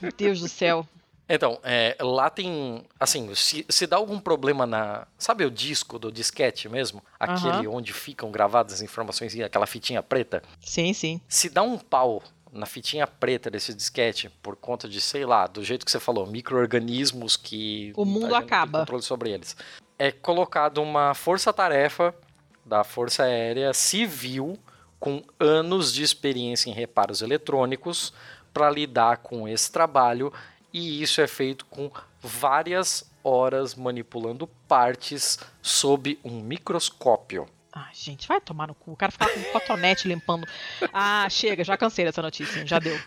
[0.00, 0.86] meu Deus do céu.
[1.34, 2.84] Então, é, lá tem.
[3.00, 5.06] Assim, se, se dá algum problema na.
[5.16, 7.02] Sabe o disco do disquete mesmo?
[7.18, 10.42] Aquele onde ficam gravadas as informações, aquela fitinha preta?
[10.60, 11.22] Sim, sim.
[11.26, 12.22] Se dá um pau
[12.52, 16.26] na fitinha preta desse disquete, por conta de, sei lá, do jeito que você falou,
[16.26, 17.94] micro-organismos que.
[17.96, 18.80] O mundo acaba.
[18.80, 19.56] controle sobre eles.
[19.98, 22.14] É colocado uma força-tarefa
[22.62, 24.58] da Força Aérea Civil
[25.00, 28.12] com anos de experiência em reparos eletrônicos
[28.52, 30.30] para lidar com esse trabalho
[30.72, 37.46] e isso é feito com várias horas manipulando partes sob um microscópio.
[37.74, 38.92] Ai, gente, vai tomar no cu.
[38.92, 40.46] O cara ficar com um cotonete limpando.
[40.92, 42.98] Ah, chega, já cansei dessa notícia, já deu.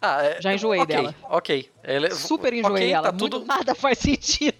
[0.00, 1.14] Ah, é- Já enjoei ok, dela.
[1.24, 1.70] Ok.
[2.10, 3.06] Super enjoei ok, ela.
[3.12, 4.56] Tá Muito- tudo, Nada faz sentido.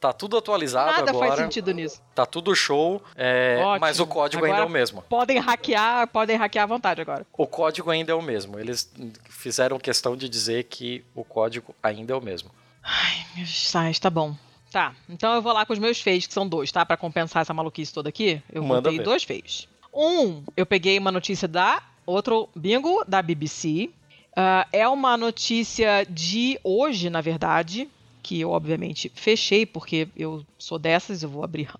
[0.00, 1.28] Tá tudo atualizado Nada agora.
[1.28, 2.00] faz sentido nisso.
[2.14, 3.02] Tá tudo show.
[3.16, 5.02] é, mas o código ainda é Agora- o mesmo.
[5.02, 7.26] Podem hackear, podem hackear à vontade agora.
[7.36, 8.58] O código ainda é o mesmo.
[8.58, 8.90] Eles
[9.28, 12.50] fizeram questão de dizer que o código ainda é o mesmo.
[12.82, 14.34] Ai, meus sais, tá bom.
[14.70, 16.84] Tá, então eu vou lá com os meus feios, que são dois, tá?
[16.84, 19.04] Pra compensar essa maluquice toda aqui, eu Manda botei ver.
[19.04, 19.66] dois feios.
[19.94, 21.82] Um, eu peguei uma notícia da.
[22.04, 23.90] Outro bingo da BBC.
[24.36, 27.88] Ah, é uma notícia de hoje, na verdade,
[28.28, 31.72] que eu obviamente fechei, porque eu sou dessas, eu vou abrir.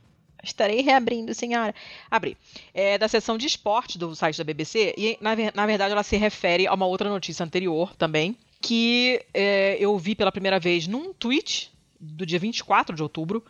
[0.42, 1.74] Estarei reabrindo, senhora.
[2.10, 2.38] Abri.
[2.72, 6.16] É da seção de esporte do site da BBC, e na, na verdade ela se
[6.16, 11.12] refere a uma outra notícia anterior também, que é, eu vi pela primeira vez num
[11.12, 11.70] tweet
[12.00, 13.44] do dia 24 de outubro,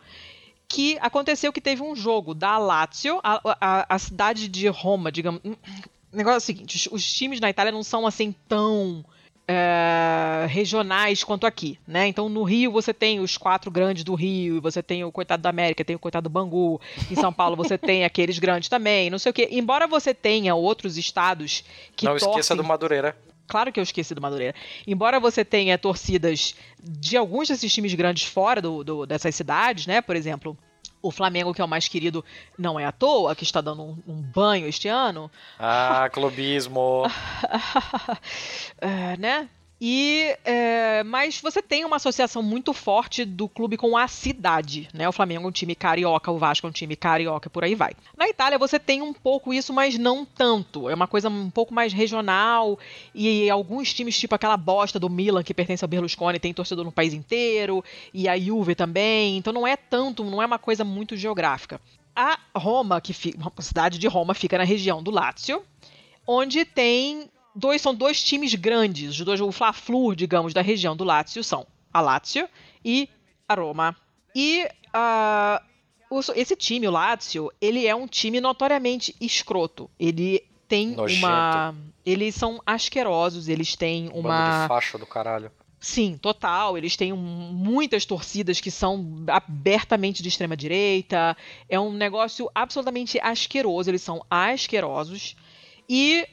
[0.67, 5.39] que aconteceu que teve um jogo da Lazio, a, a, a cidade de Roma, digamos.
[5.41, 9.05] O negócio é o seguinte: os, os times na Itália não são assim tão
[9.51, 12.07] é, regionais quanto aqui, né?
[12.07, 15.49] Então no Rio você tem os quatro grandes do Rio, você tem o coitado da
[15.49, 16.79] América, tem o coitado do Bangu,
[17.09, 19.47] em São Paulo você tem aqueles grandes também, não sei o quê.
[19.51, 21.63] Embora você tenha outros estados
[21.95, 23.17] que Não torcem esqueça do Madureira.
[23.47, 24.53] Claro que eu esqueci do Madureira.
[24.85, 29.99] Embora você tenha torcidas de alguns desses times grandes fora do, do- dessas cidades, né?
[30.01, 30.55] Por exemplo,
[31.01, 32.23] o Flamengo, que é o mais querido,
[32.57, 35.31] não é à toa, que está dando um, um banho este ano.
[35.57, 37.03] Ah, clubismo.
[38.81, 39.49] É, né?
[39.81, 45.07] E, é, mas você tem uma associação muito forte do clube com a cidade, né?
[45.07, 47.93] O Flamengo é um time carioca, o Vasco é um time carioca, por aí vai.
[48.17, 50.89] Na Itália você tem um pouco isso, mas não tanto.
[50.89, 52.77] É uma coisa um pouco mais regional
[53.15, 56.91] e alguns times, tipo aquela bosta do Milan que pertence ao Berlusconi, tem torcedor no
[56.91, 59.37] país inteiro e a Juve também.
[59.37, 61.79] Então não é tanto, não é uma coisa muito geográfica.
[62.13, 65.63] A Roma, que fica, a cidade de Roma fica na região do Lácio,
[66.27, 71.03] onde tem dois são dois times grandes, os dois o Fla-Flu, digamos, da região do
[71.03, 72.47] Lácio são a Lazio
[72.83, 73.09] e
[73.47, 73.95] a Roma.
[74.35, 75.61] E ah,
[76.09, 79.89] o- esse time, o Lazio, ele é um time notoriamente escroto.
[79.99, 81.25] Ele tem Nojento.
[81.25, 81.75] uma,
[82.05, 85.51] eles são asquerosos, eles têm uma de faixa do caralho.
[85.81, 86.77] Sim, total.
[86.77, 91.35] Eles têm muitas torcidas que são abertamente de extrema direita.
[91.69, 93.89] É um negócio absolutamente asqueroso.
[93.89, 95.35] Eles são asquerosos.
[95.87, 96.27] E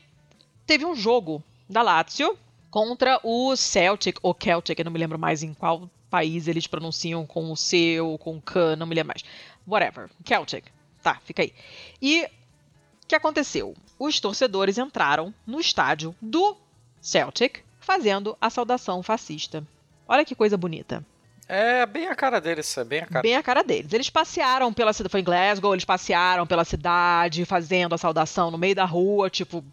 [0.66, 2.36] teve um jogo da Lazio
[2.70, 7.26] contra o Celtic, ou Celtic, eu não me lembro mais em qual país eles pronunciam
[7.26, 9.24] com o C ou com o K, não me lembro mais.
[9.66, 10.10] Whatever.
[10.24, 10.66] Celtic.
[11.02, 11.52] Tá, fica aí.
[12.00, 13.74] E o que aconteceu?
[13.98, 16.56] Os torcedores entraram no estádio do
[17.00, 19.64] Celtic fazendo a saudação fascista.
[20.08, 21.04] Olha que coisa bonita.
[21.48, 23.22] É bem a cara deles, é bem a cara.
[23.22, 23.92] Bem a cara deles.
[23.92, 28.58] Eles passearam pela cidade, foi em Glasgow, eles passearam pela cidade, fazendo a saudação no
[28.58, 29.64] meio da rua, tipo,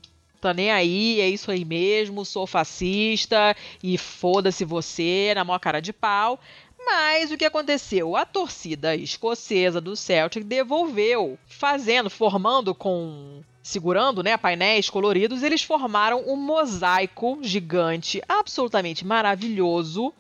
[0.43, 5.79] tá nem aí, é isso aí mesmo, sou fascista e foda-se você, na maior cara
[5.79, 6.39] de pau.
[6.85, 8.17] Mas o que aconteceu?
[8.17, 13.41] A torcida escocesa do Celtic devolveu, fazendo, formando com.
[13.61, 20.13] segurando né, painéis coloridos, eles formaram um mosaico gigante, absolutamente maravilhoso,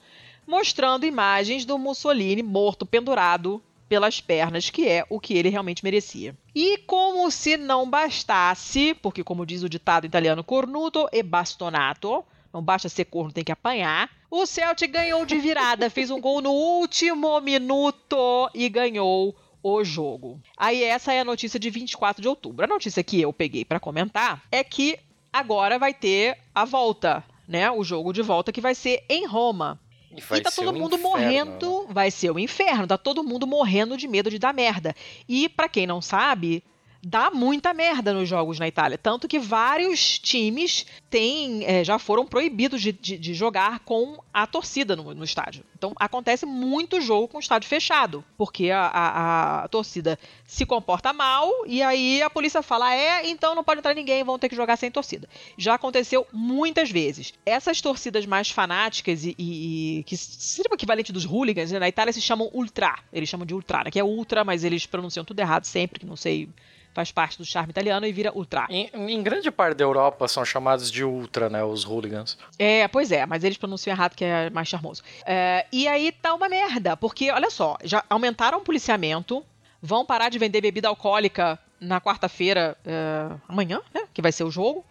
[0.47, 3.61] mostrando imagens do Mussolini morto, pendurado
[3.93, 6.35] pelas pernas, que é o que ele realmente merecia.
[6.55, 12.59] E como se não bastasse, porque como diz o ditado italiano, cornuto e bastonato, não
[12.59, 14.09] basta ser corno, tem que apanhar.
[14.31, 20.41] O Celtic ganhou de virada, fez um gol no último minuto e ganhou o jogo.
[20.57, 22.65] Aí essa é a notícia de 24 de outubro.
[22.65, 24.97] A notícia que eu peguei para comentar é que
[25.31, 27.69] agora vai ter a volta, né?
[27.69, 29.79] O jogo de volta que vai ser em Roma.
[30.15, 31.87] E, vai e tá todo um mundo inferno, morrendo, né?
[31.89, 34.95] vai ser o inferno, tá todo mundo morrendo de medo de dar merda.
[35.27, 36.63] E pra quem não sabe,
[37.05, 42.25] dá muita merda nos jogos na Itália, tanto que vários times têm, é, já foram
[42.25, 45.63] proibidos de, de- de jogar com a torcida no, no estádio.
[45.77, 51.11] Então acontece muito jogo com o estádio fechado, porque a, a- a torcida se comporta
[51.11, 54.55] mal e aí a polícia fala: é, então não pode entrar ninguém, vão ter que
[54.55, 55.27] jogar sem torcida.
[55.57, 57.33] Já aconteceu muitas vezes.
[57.45, 61.79] Essas torcidas mais fanáticas e, e- e que seria o equivalente dos hooligans, né?
[61.79, 62.97] na Itália se chamam ultra.
[63.11, 63.91] Eles chamam de ultra, né?
[63.91, 66.47] que é ultra, mas eles pronunciam tudo errado sempre, que não sei,
[66.93, 68.65] faz parte do charme italiano e vira ultra.
[68.69, 71.63] Em, em grande parte da Europa são chamados de ultra, né?
[71.63, 72.37] Os hooligans.
[72.57, 75.01] É, pois é, mas eles pronunciam errado, que é mais charmoso.
[75.25, 79.43] É, e aí tá uma merda, porque, olha só, já aumentaram o policiamento,
[79.81, 84.03] vão parar de vender bebida alcoólica na quarta-feira, é, amanhã, né?
[84.13, 84.85] Que vai ser o jogo.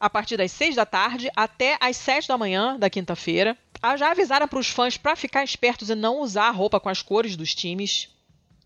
[0.00, 3.58] A partir das seis da tarde até as sete da manhã da quinta-feira.
[3.82, 6.88] Ah, Já avisaram para os fãs para ficar espertos e não usar a roupa com
[6.88, 8.08] as cores dos times.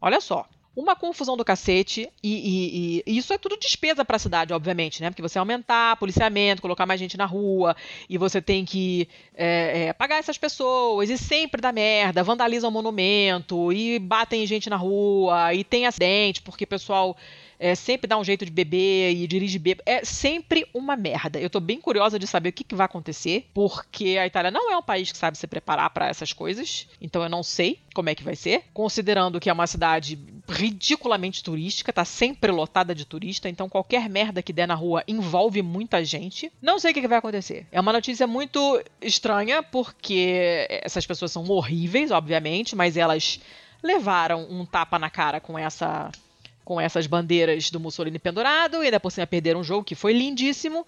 [0.01, 0.47] Olha só.
[0.75, 5.03] Uma confusão do cacete, e, e- e- isso é tudo despesa para a cidade, obviamente,
[5.03, 5.11] né?
[5.11, 7.77] Porque você aumentar policiamento, colocar mais gente na rua,
[8.09, 12.73] e você tem que é, é, pagar essas pessoas, e sempre dá merda, vandalizam o
[12.73, 17.15] monumento, e batem gente na rua, e tem acidente, porque o pessoal
[17.63, 19.85] é, sempre dá um jeito de beber e dirige bêbado.
[19.87, 21.39] É sempre uma merda.
[21.39, 24.73] Eu tô bem curiosa de saber o que, que vai acontecer, porque a Itália não
[24.73, 28.11] é um país que sabe se preparar para essas coisas, então eu não sei como
[28.11, 28.65] é que vai ser.
[28.75, 34.43] Considerando que é uma cidade ridiculamente turística, tá sempre lotada de turista, então qualquer merda
[34.43, 36.51] que der na rua envolve muita gente.
[36.61, 37.65] Não sei o que, que vai acontecer.
[37.71, 43.39] É uma notícia muito estranha, porque essas pessoas são horríveis, obviamente, mas elas
[43.81, 46.11] levaram um tapa na cara com essa
[46.65, 50.13] com essas bandeiras do Mussolini pendurado e ainda por cima perderam um jogo que foi
[50.13, 50.87] lindíssimo,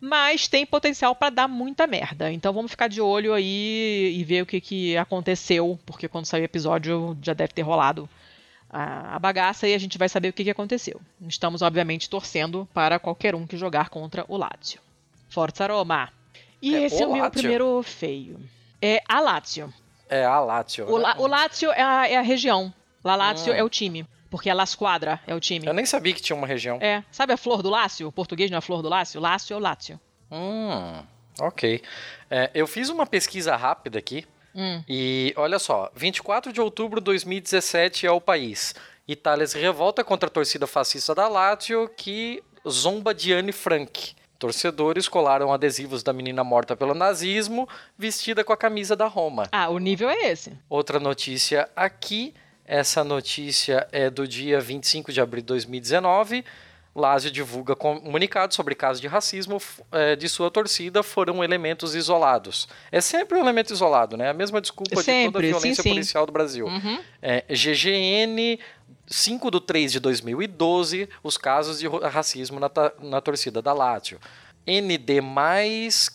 [0.00, 2.30] mas tem potencial para dar muita merda.
[2.30, 6.42] Então vamos ficar de olho aí e ver o que, que aconteceu, porque quando sair
[6.42, 8.08] o episódio já deve ter rolado
[8.68, 11.00] a, a bagaça e a gente vai saber o que, que aconteceu.
[11.26, 14.80] Estamos obviamente torcendo para qualquer um que jogar contra o Lazio.
[15.28, 16.10] Forza Roma.
[16.60, 17.40] E É esse é o meu Lazio?
[17.40, 18.40] primeiro feio.
[18.82, 19.72] É a Lazio.
[20.08, 20.86] É a Lazio.
[20.90, 21.04] O, né?
[21.04, 22.72] La, o Lazio é a, é a região.
[23.02, 23.56] La Lazio Hum.
[23.56, 24.06] é o time.
[24.34, 25.64] Porque a La Squadra é o time.
[25.64, 26.76] Eu nem sabia que tinha uma região.
[26.80, 28.08] É, sabe a flor do Lácio?
[28.08, 29.20] O português não é flor do Lácio?
[29.20, 30.00] Lácio é o Lácio.
[30.28, 31.04] Hum,
[31.38, 31.80] ok.
[32.28, 34.26] É, eu fiz uma pesquisa rápida aqui.
[34.52, 34.82] Hum.
[34.88, 38.74] E olha só, 24 de outubro de 2017 é o país.
[39.06, 44.16] Itália se revolta contra a torcida fascista da Lazio que zomba de Anne Frank.
[44.36, 49.48] Torcedores colaram adesivos da menina morta pelo nazismo vestida com a camisa da Roma.
[49.52, 50.58] Ah, o nível é esse.
[50.68, 52.34] Outra notícia aqui.
[52.66, 56.44] Essa notícia é do dia 25 de abril de 2019.
[56.94, 59.60] Lazio divulga comunicado sobre casos de racismo
[59.90, 62.68] eh, de sua torcida foram elementos isolados.
[62.92, 64.30] É sempre um elemento isolado, né?
[64.30, 65.88] A mesma desculpa de toda a Sempre, sim, violência sim.
[65.90, 66.66] policial do Brasil.
[66.66, 67.00] Uhum.
[67.20, 68.60] É, GGN
[69.06, 72.70] 5 de 3 de 2012, os casos de racismo na,
[73.02, 74.20] na torcida da Lazio.
[74.66, 75.20] ND+,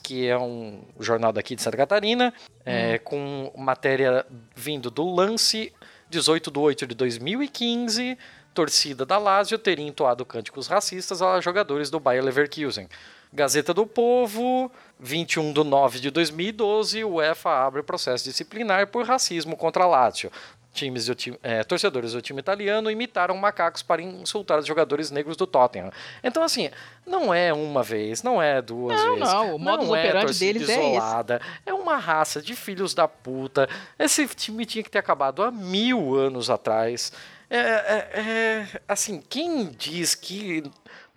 [0.02, 2.34] que é um jornal daqui de Santa Catarina,
[2.66, 4.26] é, com matéria
[4.56, 5.72] vindo do Lance,
[6.10, 8.18] 18 de 8 de 2015,
[8.54, 12.90] torcida da Lazio teria entoado cânticos racistas a jogadores do Bayer Leverkusen.
[13.32, 19.56] Gazeta do Povo, 21 de 9 de 2012, o UEFA abre processo disciplinar por racismo
[19.56, 20.32] contra a Lazio.
[20.72, 25.36] Times do time, eh, torcedores do time italiano imitaram macacos para insultar os jogadores negros
[25.36, 25.92] do Tottenham.
[26.24, 26.70] Então, assim,
[27.08, 29.34] não é uma vez, não é duas Não, vezes.
[29.34, 31.42] não, o modus é operandi torcida deles é isolada.
[31.66, 33.68] É uma raça de filhos da puta.
[33.98, 37.12] Esse time tinha que ter acabado há mil anos atrás.
[37.50, 40.64] É, é- é- assim, quem diz que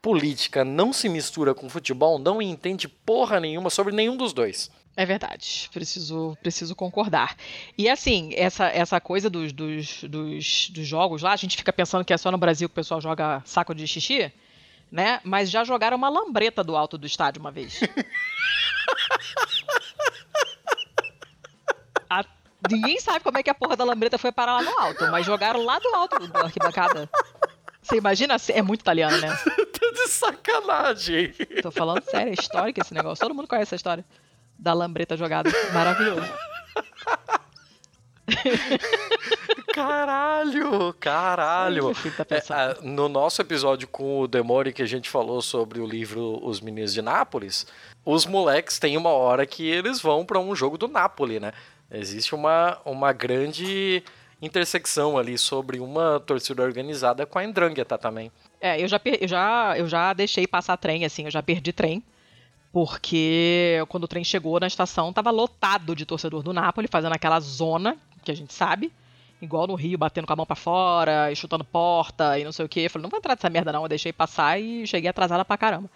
[0.00, 4.70] política não se mistura com futebol não entende porra nenhuma sobre nenhum dos dois.
[4.96, 5.70] É verdade.
[5.72, 7.34] Preciso, preciso concordar.
[7.78, 12.04] E assim, essa, essa coisa dos, dos, dos, dos jogos lá, a gente fica pensando
[12.04, 14.30] que é só no Brasil que o pessoal joga saco de xixi,
[14.90, 15.18] né?
[15.24, 17.80] Mas já jogaram uma lambreta do alto do estádio uma vez.
[22.10, 22.24] A-
[22.70, 25.26] Ninguém sabe como é que a porra da lambreta foi parar lá no alto, mas
[25.26, 27.10] jogaram lá do alto da arquibancada.
[27.82, 28.36] Você imagina?
[28.50, 29.28] É muito italiano, né?
[29.82, 31.32] Tá de sacanagem.
[31.60, 33.20] Tô falando sério, é histórico esse negócio.
[33.20, 34.04] Todo mundo conhece essa história
[34.58, 35.50] da lambreta jogada.
[35.72, 36.30] Maravilhoso.
[39.72, 41.92] Caralho, caralho.
[42.50, 46.60] É, no nosso episódio com o Demore que a gente falou sobre o livro Os
[46.60, 47.66] Meninos de Nápoles,
[48.04, 51.52] os moleques têm uma hora que eles vão para um jogo do Napoli, né?
[51.90, 54.02] Existe uma, uma grande
[54.40, 58.30] intersecção ali sobre uma torcida organizada com a Endrangheta também.
[58.60, 62.02] É, eu já, eu já, eu já deixei passar trem, assim, eu já perdi trem.
[62.72, 67.38] Porque quando o trem chegou na estação, tava lotado de torcedor do Napoli, fazendo aquela
[67.38, 68.90] zona que a gente sabe.
[69.42, 72.64] Igual no Rio, batendo com a mão para fora e chutando porta e não sei
[72.64, 72.68] o.
[72.74, 73.82] Eu falei, não vou entrar nessa merda não.
[73.82, 75.90] Eu deixei passar e cheguei atrasada pra caramba.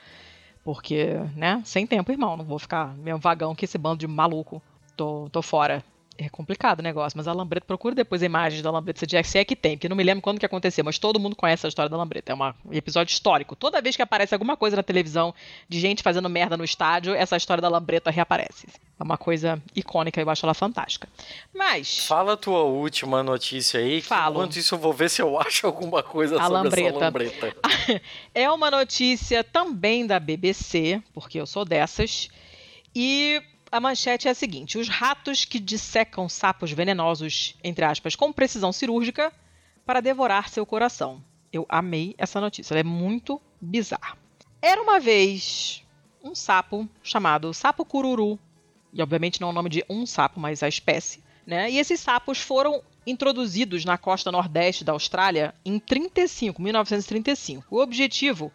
[0.62, 2.36] Porque, né, sem tempo, irmão.
[2.36, 4.60] Não vou ficar mesmo vagão que esse bando de maluco.
[4.96, 5.82] Tô, tô fora.
[6.18, 9.54] É complicado o negócio, mas a Lambreta, procura depois imagens da Lambreta, se é que
[9.54, 11.96] tem, porque não me lembro quando que aconteceu, mas todo mundo conhece a história da
[11.96, 12.32] Lambreta.
[12.32, 13.54] É uma, um episódio histórico.
[13.54, 15.34] Toda vez que aparece alguma coisa na televisão
[15.68, 18.66] de gente fazendo merda no estádio, essa história da Lambreta reaparece.
[18.98, 21.06] É uma coisa icônica, eu acho ela fantástica.
[21.54, 22.06] Mas.
[22.06, 24.00] Fala a tua última notícia aí.
[24.00, 24.36] Falo.
[24.36, 26.88] Enquanto isso, eu vou ver se eu acho alguma coisa a sobre Lambreta.
[26.88, 27.56] essa Lambreta.
[28.34, 32.30] é uma notícia também da BBC, porque eu sou dessas.
[32.94, 38.32] E a manchete é a seguinte: os ratos que dissecam sapos venenosos, entre aspas, com
[38.32, 39.32] precisão cirúrgica,
[39.84, 41.22] para devorar seu coração.
[41.52, 44.18] Eu amei essa notícia, ela é muito bizarra.
[44.60, 45.84] Era uma vez
[46.22, 48.38] um sapo chamado sapo cururu,
[48.92, 51.70] e obviamente não é o nome de um sapo, mas a espécie, né?
[51.70, 57.66] E esses sapos foram introduzidos na costa nordeste da Austrália em 35, 1935.
[57.70, 58.52] O objetivo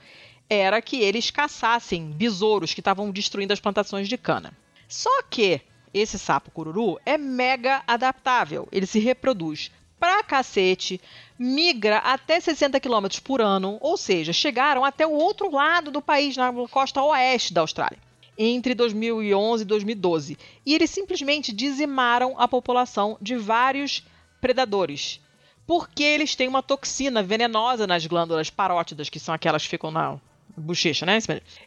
[0.50, 4.54] era que eles caçassem besouros que estavam destruindo as plantações de cana.
[4.92, 5.62] Só que
[5.94, 8.68] esse sapo cururu é mega adaptável.
[8.74, 11.00] Ele se reproduz pra cacete,
[11.40, 16.36] migra até 60 km por ano, ou seja, chegaram até o outro lado do país,
[16.36, 17.98] na costa oeste da Austrália,
[18.38, 20.38] entre 2011 e 2012.
[20.66, 24.06] E eles simplesmente dizimaram a população de vários
[24.42, 25.22] predadores.
[25.66, 30.20] Porque eles têm uma toxina venenosa nas glândulas parótidas, que são aquelas que ficam na
[30.58, 31.18] bochecha, né?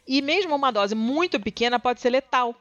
[0.07, 2.55] E mesmo uma dose muito pequena pode ser letal.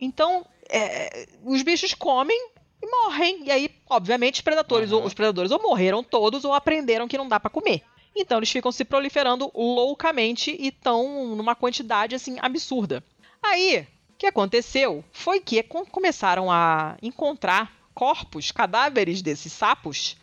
[0.00, 2.38] Então, é, os bichos comem
[2.82, 3.44] e morrem.
[3.44, 5.04] E aí, obviamente, os predadores, uhum.
[5.04, 7.82] os predadores ou morreram todos ou aprenderam que não dá para comer.
[8.14, 13.02] Então, eles ficam se proliferando loucamente e estão numa quantidade assim absurda.
[13.42, 20.16] Aí, o que aconteceu foi que começaram a encontrar corpos, cadáveres desses sapos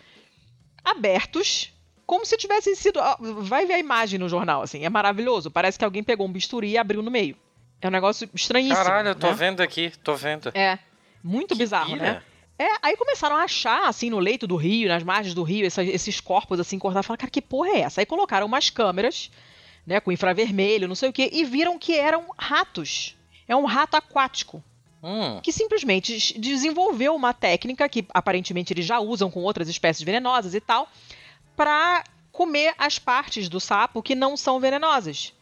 [0.83, 1.73] abertos,
[2.05, 2.99] como se tivessem sido.
[3.19, 5.49] Vai ver a imagem no jornal, assim, é maravilhoso.
[5.49, 7.37] Parece que alguém pegou um bisturi e abriu no meio.
[7.85, 8.83] É um negócio estranhíssimo.
[8.83, 9.33] Caralho, eu tô né?
[9.33, 10.49] vendo aqui, tô vendo.
[10.55, 10.79] É.
[11.23, 12.19] Muito que bizarro, né?
[12.57, 15.83] É, aí começaram a achar, assim, no leito do rio, nas margens do rio, essa,
[15.83, 17.05] esses corpos, assim, cortados.
[17.05, 18.01] Falaram, cara, que porra é essa?
[18.01, 19.29] Aí colocaram umas câmeras,
[19.85, 23.15] né, com infravermelho, não sei o quê, e viram que eram ratos.
[23.47, 24.63] É um rato aquático.
[25.03, 25.39] Hum.
[25.43, 30.59] Que simplesmente desenvolveu uma técnica que aparentemente eles já usam com outras espécies venenosas e
[30.59, 30.89] tal,
[31.55, 35.34] para comer as partes do sapo que não são venenosas.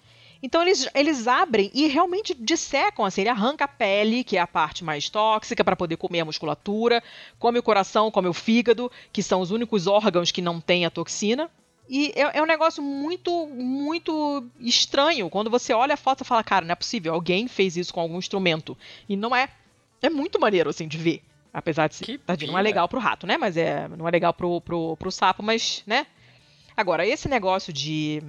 [0.43, 4.45] Então eles, eles abrem e realmente dissecam, assim, ele arranca a pele, que é a
[4.45, 7.01] parte mais tóxica, para poder comer a musculatura,
[7.39, 10.89] come o coração, come o fígado, que são os únicos órgãos que não têm a
[10.89, 11.49] toxina.
[11.89, 15.29] E é, é, um negócio muito, muito estranho.
[15.29, 18.01] Quando você olha a foto e fala, cara, não é possível, alguém fez isso com
[18.01, 18.77] algum instrumento.
[19.07, 19.47] E não é.
[20.01, 21.23] É muito maneiro, assim, de ver.
[21.53, 22.19] Apesar de ser.
[22.19, 23.37] Tadinho, não é legal pro rato, né?
[23.37, 23.87] Mas é.
[23.87, 26.07] Não é legal pro, pro, pro sapo, mas, né?
[26.75, 28.21] Agora, esse negócio de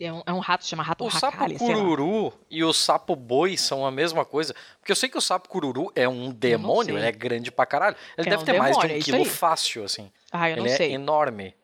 [0.00, 3.86] é um, é um rato, chama rato O sapo cururu e o sapo boi são
[3.86, 4.54] a mesma coisa.
[4.80, 7.96] Porque eu sei que o sapo cururu é um demônio, ele é grande pra caralho.
[8.18, 10.10] Ele é deve um ter demônio, mais de um é quilo fácil, assim.
[10.32, 10.92] Ah, eu ele não é sei.
[10.92, 11.54] enorme.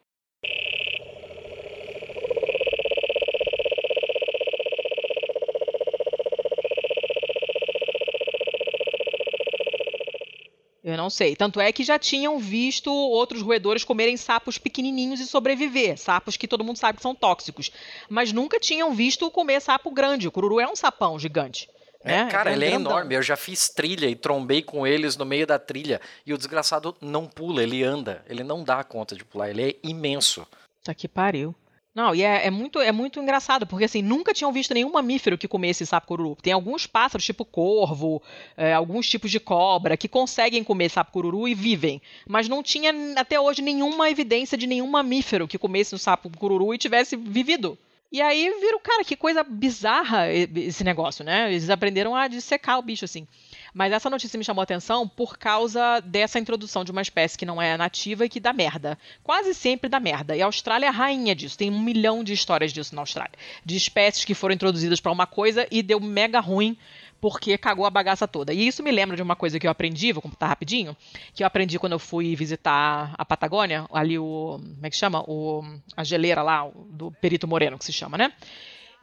[10.83, 11.37] Eu não sei.
[11.37, 15.99] Tanto é que já tinham visto outros roedores comerem sapos pequenininhos e sobreviver.
[15.99, 17.70] Sapos que todo mundo sabe que são tóxicos.
[18.09, 20.26] Mas nunca tinham visto comer sapo grande.
[20.26, 21.68] O cururu é um sapão gigante.
[22.03, 22.31] É, né?
[22.31, 23.14] cara, é ele é enorme.
[23.14, 26.01] Eu já fiz trilha e trombei com eles no meio da trilha.
[26.24, 28.24] E o desgraçado não pula, ele anda.
[28.26, 29.51] Ele não dá conta de pular.
[29.51, 30.47] Ele é imenso.
[30.83, 31.55] Tá que pariu.
[32.01, 35.37] Não, e é, é, muito, é muito engraçado, porque assim, nunca tinham visto nenhum mamífero
[35.37, 36.35] que comesse sapo cururu.
[36.41, 38.23] Tem alguns pássaros, tipo corvo,
[38.57, 42.01] é, alguns tipos de cobra, que conseguem comer sapo cururu e vivem.
[42.27, 46.73] Mas não tinha até hoje nenhuma evidência de nenhum mamífero que comesse um sapo cururu
[46.73, 47.77] e tivesse vivido.
[48.11, 51.51] E aí viram, cara, que coisa bizarra esse negócio, né?
[51.51, 53.29] Eles aprenderam a dissecar o bicho assim.
[53.73, 57.47] Mas essa notícia me chamou a atenção por causa dessa introdução de uma espécie que
[57.47, 58.99] não é nativa e que dá merda.
[59.23, 60.37] Quase sempre dá merda.
[60.37, 61.57] E a Austrália é a rainha disso.
[61.57, 63.35] Tem um milhão de histórias disso na Austrália.
[63.64, 66.77] De espécies que foram introduzidas para uma coisa e deu mega ruim
[67.21, 68.53] porque cagou a bagaça toda.
[68.53, 70.97] E isso me lembra de uma coisa que eu aprendi, vou contar rapidinho,
[71.35, 75.23] que eu aprendi quando eu fui visitar a Patagônia, ali o, como é que chama?
[75.29, 75.62] O,
[75.97, 78.33] a geleira lá, do Perito Moreno, que se chama, né?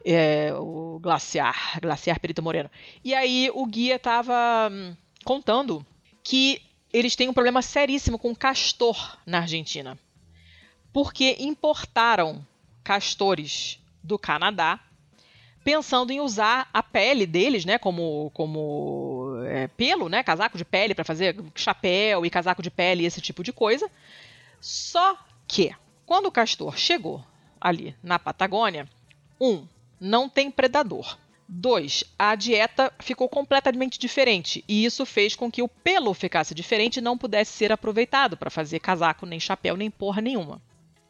[0.04, 2.70] É, o glaciar, glaciar Perito Moreno.
[3.04, 4.94] E aí o guia estava hum,
[5.24, 5.84] contando
[6.22, 9.98] que eles têm um problema seríssimo com castor na Argentina.
[10.92, 12.46] Porque importaram
[12.82, 14.80] castores do Canadá
[15.62, 20.94] pensando em usar a pele deles, né, como, como é, pelo, né, casaco de pele
[20.94, 23.90] para fazer chapéu e casaco de pele esse tipo de coisa.
[24.60, 25.74] Só que
[26.06, 27.22] quando o castor chegou
[27.60, 28.88] ali na Patagônia,
[29.38, 29.66] um,
[30.00, 31.18] não tem predador.
[31.50, 36.98] Dois, a dieta ficou completamente diferente e isso fez com que o pelo ficasse diferente
[36.98, 40.60] e não pudesse ser aproveitado para fazer casaco, nem chapéu, nem porra nenhuma.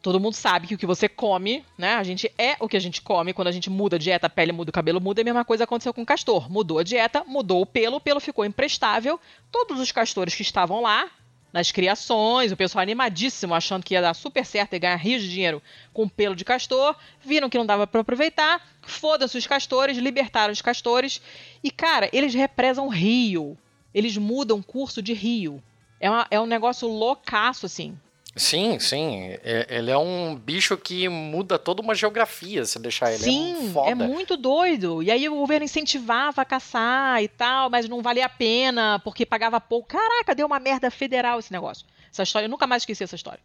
[0.01, 1.95] Todo mundo sabe que o que você come, né?
[1.95, 3.33] A gente é o que a gente come.
[3.33, 5.19] Quando a gente muda a dieta, a pele muda, o cabelo muda.
[5.19, 6.49] A mesma coisa aconteceu com o castor.
[6.49, 9.19] Mudou a dieta, mudou o pelo, o pelo ficou imprestável.
[9.51, 11.09] Todos os castores que estavam lá,
[11.51, 15.29] nas criações, o pessoal animadíssimo, achando que ia dar super certo e ganhar rios de
[15.29, 15.61] dinheiro
[15.93, 20.61] com pelo de castor, viram que não dava para aproveitar, foda-se os castores, libertaram os
[20.61, 21.21] castores.
[21.63, 23.57] E, cara, eles represam rio.
[23.93, 25.61] Eles mudam curso de rio.
[25.99, 27.97] É, uma, é um negócio loucaço, assim.
[28.35, 29.37] Sim, sim.
[29.43, 33.23] É, ele é um bicho que muda toda uma geografia se deixar ele.
[33.23, 35.01] Sim, é, um é muito doido.
[35.03, 39.25] E aí o governo incentivava a caçar e tal, mas não valia a pena porque
[39.25, 39.89] pagava pouco.
[39.89, 41.85] Caraca, deu uma merda federal esse negócio.
[42.11, 43.39] Essa história, eu nunca mais esqueci essa história.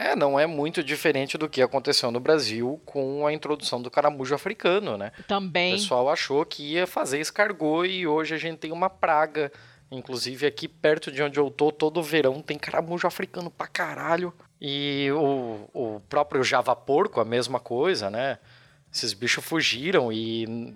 [0.00, 4.34] É, não é muito diferente do que aconteceu no Brasil com a introdução do caramujo
[4.34, 5.12] africano, né?
[5.28, 5.74] Também.
[5.74, 9.52] O pessoal achou que ia fazer escargot e hoje a gente tem uma praga
[9.90, 14.32] Inclusive aqui perto de onde eu tô, todo verão tem caramujo africano pra caralho.
[14.60, 18.38] E o, o próprio Java porco, a mesma coisa, né?
[18.92, 20.74] Esses bichos fugiram e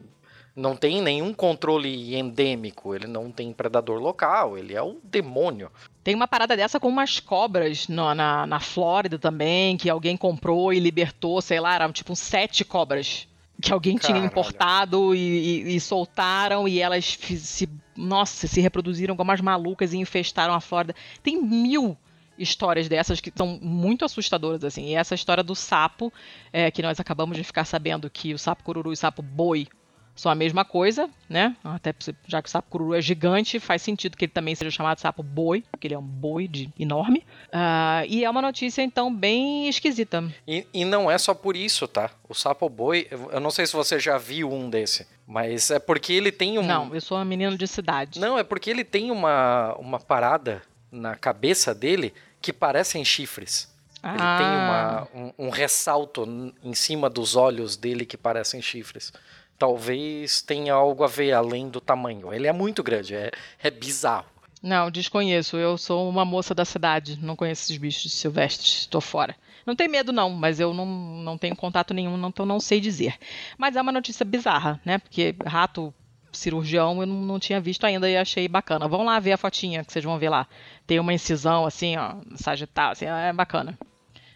[0.56, 5.70] não tem nenhum controle endêmico, ele não tem predador local, ele é o demônio.
[6.02, 10.72] Tem uma parada dessa com umas cobras no, na, na Flórida também, que alguém comprou
[10.72, 13.26] e libertou, sei lá, eram tipo sete cobras
[13.60, 14.20] que alguém Caralho.
[14.20, 19.92] tinha importado e, e, e, soltaram e elas se, nossa, se reproduziram como as malucas
[19.92, 20.94] e infestaram a Flórida.
[21.22, 21.96] Tem mil
[22.38, 24.88] histórias dessas que são muito assustadoras assim.
[24.88, 26.12] E essa história do sapo,
[26.52, 29.68] é, que nós acabamos de ficar sabendo que o sapo cururu e o sapo boi
[30.14, 31.56] são a mesma coisa, né?
[31.64, 31.92] Até
[32.26, 35.22] já que o sapo cururu é gigante, faz sentido que ele também seja chamado sapo
[35.22, 37.24] boi, porque ele é um boi de enorme.
[37.48, 40.24] Uh, e é uma notícia, então, bem esquisita.
[40.46, 42.10] E, e, não é só por isso, tá?
[42.28, 46.12] O sapo boi, eu não sei se você já viu um desse, mas é porque
[46.12, 46.62] ele tem um.
[46.62, 48.20] Não, eu sou um menino de cidade.
[48.20, 50.62] Não, é porque ele tem uma, uma parada
[50.92, 53.72] na cabeça dele que parecem chifres.
[54.02, 54.36] Ele ah.
[54.36, 56.26] tem uma, um, um ressalto
[56.62, 59.12] em cima dos olhos dele que parecem chifres
[59.58, 62.32] talvez tenha algo a ver além do tamanho.
[62.32, 63.30] Ele é muito grande, é,
[63.62, 64.26] é bizarro.
[64.62, 65.56] Não, desconheço.
[65.56, 69.36] Eu sou uma moça da cidade, não conheço esses bichos silvestres, estou fora.
[69.66, 73.14] Não tem medo, não, mas eu não, não tenho contato nenhum, então não sei dizer.
[73.56, 74.98] Mas é uma notícia bizarra, né?
[74.98, 75.92] Porque rato
[76.32, 78.88] cirurgião eu não, não tinha visto ainda e achei bacana.
[78.88, 80.46] Vão lá ver a fotinha que vocês vão ver lá.
[80.86, 83.78] Tem uma incisão assim, ó, sagital, assim, é bacana.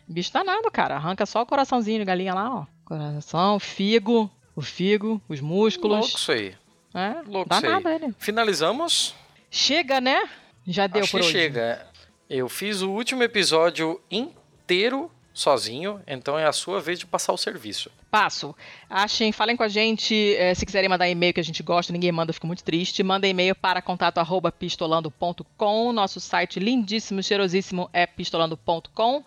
[0.07, 0.97] Bicho danado, cara.
[0.97, 2.67] Arranca só o coraçãozinho de galinha lá, ó.
[2.85, 6.01] Coração, figo, o figo, os músculos.
[6.01, 6.53] Louco isso aí.
[6.93, 7.73] É, Louco isso aí.
[7.95, 8.13] Ele.
[8.19, 9.15] Finalizamos?
[9.49, 10.29] Chega, né?
[10.67, 11.31] Já deu Acho por hoje.
[11.31, 11.87] chega.
[12.29, 17.37] Eu fiz o último episódio inteiro sozinho, então é a sua vez de passar o
[17.37, 17.89] serviço.
[18.11, 18.53] Passo.
[18.91, 22.11] Achem, falem com a gente, eh, se quiserem mandar e-mail que a gente gosta, ninguém
[22.11, 23.01] manda, fico muito triste.
[23.05, 25.93] Manda e-mail para contato@pistolando.com.
[25.93, 29.23] Nosso site lindíssimo, cheirosíssimo é pistolando.com.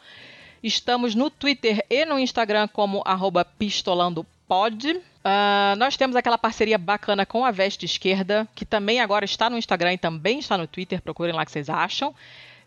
[0.61, 3.45] Estamos no Twitter e no Instagram como arroba
[4.51, 5.01] pistolandopod.
[5.23, 9.57] Uh, nós temos aquela parceria bacana com a Veste Esquerda, que também agora está no
[9.57, 11.01] Instagram e também está no Twitter.
[11.01, 12.13] Procurem lá que vocês acham.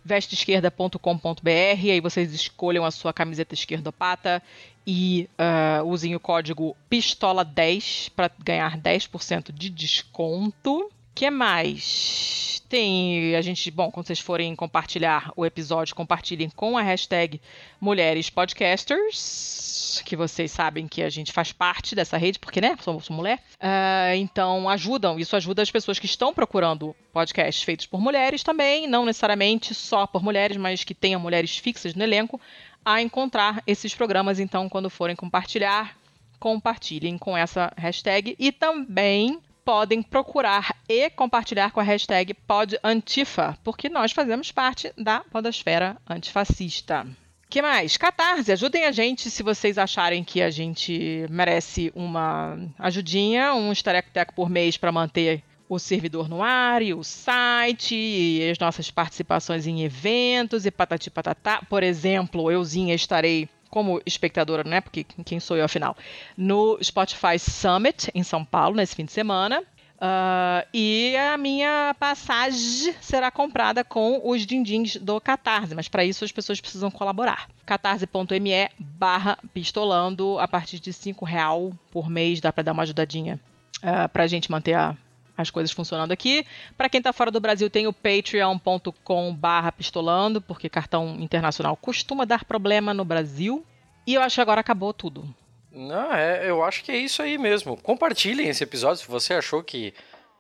[0.05, 4.43] vesteesquerda.com.br, aí vocês escolham a sua camiseta esquerdopata
[4.87, 10.91] e uh, usem o código PISTOLA10 para ganhar 10% de desconto.
[11.15, 12.63] Que mais?
[12.69, 17.41] Tem a gente, bom, quando vocês forem compartilhar o episódio, compartilhem com a hashtag
[17.81, 23.09] Mulheres Podcasters que vocês sabem que a gente faz parte dessa rede, porque, né, somos
[23.09, 23.39] mulher.
[23.57, 28.87] Uh, então, ajudam, isso ajuda as pessoas que estão procurando podcasts feitos por mulheres também,
[28.87, 32.41] não necessariamente só por mulheres, mas que tenham mulheres fixas no elenco,
[32.85, 34.41] a encontrar esses programas.
[34.41, 35.97] Então, quando forem compartilhar,
[36.39, 43.89] compartilhem com essa hashtag e também podem procurar e compartilhar com a hashtag PodAntifa, porque
[43.89, 47.07] nós fazemos parte da podosfera antifascista
[47.55, 47.97] que mais?
[47.97, 54.35] Catarse, ajudem a gente se vocês acharem que a gente merece uma ajudinha, um estareco-teco
[54.35, 59.69] por mês para manter o servidor no ar, e o site, e as nossas participações
[59.69, 61.63] em eventos e patati patatá.
[61.71, 64.81] Por exemplo, euzinha estarei como espectadora, né?
[64.81, 65.97] Porque quem sou eu afinal?
[66.37, 69.61] No Spotify Summit em São Paulo nesse fim de semana.
[69.97, 76.25] Uh, e a minha passagem será comprada com os dindins do Catarse, mas para isso
[76.25, 77.49] as pessoas precisam colaborar.
[77.65, 83.41] catarse.me barra pistolando, a partir de cinco real por mês dá para dar uma ajudadinha
[83.79, 84.97] uh, para a gente manter a,
[85.37, 86.47] as coisas funcionando aqui.
[86.77, 92.25] Para quem está fora do Brasil, tem o patreon.com barra pistolando, porque cartão internacional costuma
[92.25, 93.65] dar problema no Brasil.
[94.07, 95.25] E eu acho que agora acabou tudo.
[95.73, 97.77] Não, é, eu acho que é isso aí mesmo.
[97.77, 99.93] Compartilhem esse episódio se você achou que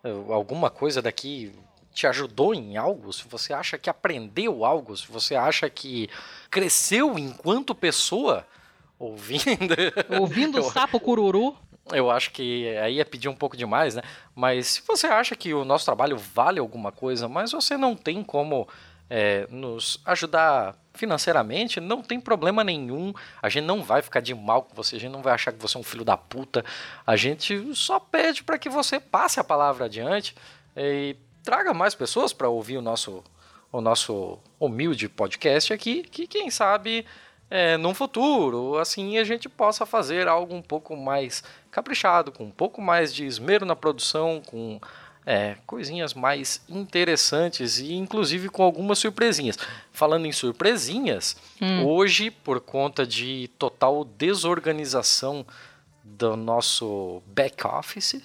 [0.05, 1.53] uh, alguma coisa daqui
[1.93, 6.11] te ajudou em algo, se você acha que aprendeu algo, se você acha que
[6.51, 8.47] cresceu enquanto pessoa
[8.99, 9.75] ouvindo.
[10.21, 11.57] Ouvindo o sapo cururu.
[11.93, 14.03] Eu acho que aí é pedir um pouco demais, né?
[14.35, 18.23] Mas se você acha que o nosso trabalho vale alguma coisa, mas você não tem
[18.23, 18.67] como
[19.09, 23.13] é, nos ajudar financeiramente, não tem problema nenhum.
[23.43, 25.61] A gente não vai ficar de mal com você, a gente não vai achar que
[25.61, 26.65] você é um filho da puta.
[27.07, 30.35] A gente só pede para que você passe a palavra adiante
[30.77, 33.23] e traga mais pessoas para ouvir o nosso,
[33.71, 37.05] o nosso humilde podcast aqui, que quem sabe
[37.51, 42.51] é, num futuro, assim, a gente possa fazer algo um pouco mais caprichado, com um
[42.51, 44.81] pouco mais de esmero na produção, com
[45.27, 49.59] é, coisinhas mais interessantes e inclusive com algumas surpresinhas.
[49.93, 51.85] Falando em surpresinhas, hum.
[51.87, 55.47] hoje, por conta de total desorganização
[56.03, 58.21] do nosso back office,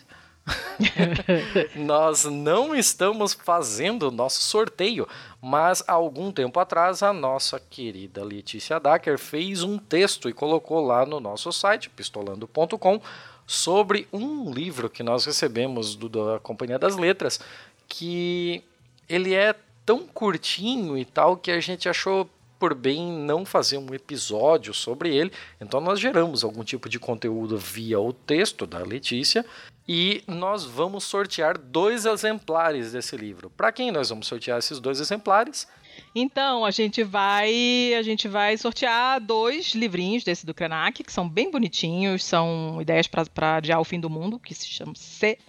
[1.75, 5.07] nós não estamos fazendo o nosso sorteio,
[5.41, 10.85] mas há algum tempo atrás a nossa querida Letícia Dacker fez um texto e colocou
[10.85, 13.01] lá no nosso site, pistolando.com,
[13.45, 17.39] sobre um livro que nós recebemos do, da Companhia das Letras,
[17.87, 18.63] que
[19.07, 22.29] ele é tão curtinho e tal que a gente achou
[22.59, 25.31] por bem não fazer um episódio sobre ele.
[25.59, 29.45] Então nós geramos algum tipo de conteúdo via o texto da Letícia
[29.91, 33.49] e nós vamos sortear dois exemplares desse livro.
[33.49, 35.67] Para quem nós vamos sortear esses dois exemplares?
[36.13, 41.27] Então, a gente vai, a gente vai sortear dois livrinhos desse do Krenak, que são
[41.27, 45.39] bem bonitinhos, são ideias para adiar o fim do mundo, que se chama Se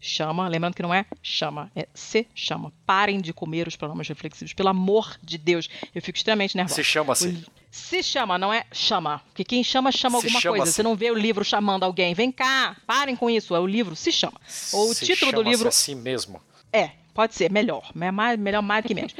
[0.00, 2.72] chama, lembrando que não é chama, é se chama.
[2.86, 5.68] Parem de comer os pronomes reflexivos, pelo amor de Deus.
[5.94, 6.74] Eu fico extremamente nervosa.
[6.74, 7.44] Se chama assim.
[7.70, 9.22] Se chama, não é chama.
[9.26, 10.72] Porque quem chama, chama se alguma chama coisa.
[10.72, 12.14] Você não vê o livro chamando alguém.
[12.14, 13.54] Vem cá, parem com isso.
[13.54, 14.40] É o livro se chama.
[14.72, 15.68] Ou o título do livro.
[15.68, 16.40] assim mesmo.
[16.72, 17.90] É, pode ser, melhor.
[17.94, 19.14] Mais, melhor mais do que menos.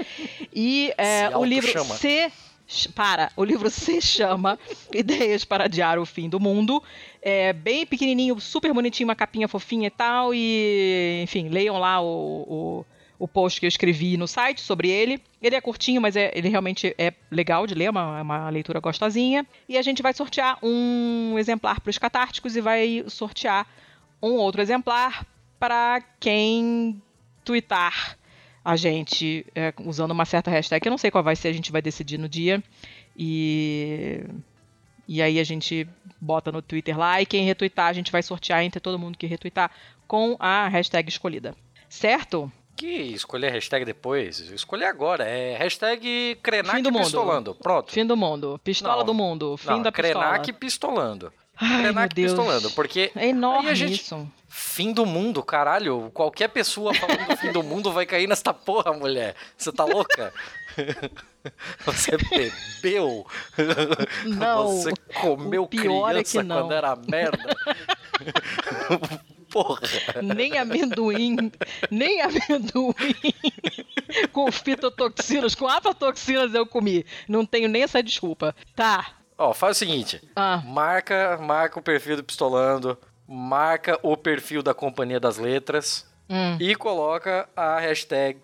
[0.53, 4.59] E é, o livro se para, o livro se chama
[4.92, 6.82] Ideias para Adiar o Fim do Mundo.
[7.22, 10.34] É bem pequenininho, super bonitinho, uma capinha fofinha e tal.
[10.34, 12.07] E, enfim, leiam lá o,
[12.48, 12.86] o,
[13.21, 15.23] o post que eu escrevi no site sobre ele.
[15.43, 18.49] Ele é curtinho, mas é, ele realmente é legal de ler, é uma, é uma
[18.49, 19.47] leitura gostosinha.
[19.68, 23.66] E a gente vai sortear um exemplar para os catárticos e vai sortear
[24.23, 25.27] um outro exemplar
[25.59, 27.01] para quem
[27.45, 28.16] twittar
[28.64, 30.87] a gente é, usando uma certa hashtag.
[30.87, 32.62] Eu não sei qual vai ser, a gente vai decidir no dia.
[33.16, 34.25] E.
[35.07, 35.89] E aí a gente
[36.21, 39.27] bota no Twitter lá e quem retweetar a gente vai sortear entre todo mundo que
[39.27, 39.68] retweetar
[40.07, 41.53] com a hashtag escolhida.
[41.89, 42.51] Certo?
[42.81, 44.39] Que escolher hashtag depois?
[44.39, 45.24] Escolher agora.
[45.24, 47.55] É hashtag Krenak pistolando.
[47.55, 47.93] Pronto.
[47.93, 48.59] Fim do mundo.
[48.64, 49.55] Pistola não, do mundo.
[49.59, 50.24] Fim não, da pistola.
[50.24, 51.31] Krenak pistolando.
[51.61, 52.70] Ai, Krenak pistolando.
[52.70, 53.12] Porque.
[53.14, 54.01] É enorme gente...
[54.01, 54.26] isso.
[54.49, 56.11] Fim do mundo, caralho.
[56.14, 59.37] Qualquer pessoa falando do fim do mundo vai cair nesta porra, mulher.
[59.59, 60.33] Você tá louca?
[61.85, 63.26] Você bebeu?
[64.24, 64.68] Não.
[64.68, 67.57] Você comeu é criança é quando era merda?
[69.51, 69.80] Porra.
[70.22, 71.51] Nem amendoim,
[71.90, 72.94] nem amendoim
[74.32, 77.05] com fitotoxinas, com aflatoxinas eu comi.
[77.28, 78.55] Não tenho nem essa desculpa.
[78.74, 79.14] Tá.
[79.36, 80.22] Ó, faz o seguinte.
[80.36, 80.62] Ah.
[80.64, 82.98] Marca, marca o perfil do Pistolando
[83.30, 86.57] marca o perfil da Companhia das Letras hum.
[86.59, 88.40] e coloca a hashtag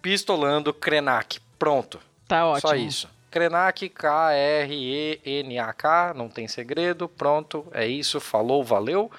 [0.00, 1.40] Pistolando Krenak.
[1.58, 1.98] Pronto.
[2.28, 2.68] Tá ótimo.
[2.68, 3.10] Só isso.
[3.32, 4.54] Krenak, K-R-E-N-A-K,
[6.14, 7.08] não tem segredo.
[7.08, 8.20] Pronto, é isso.
[8.20, 9.10] Falou, valeu.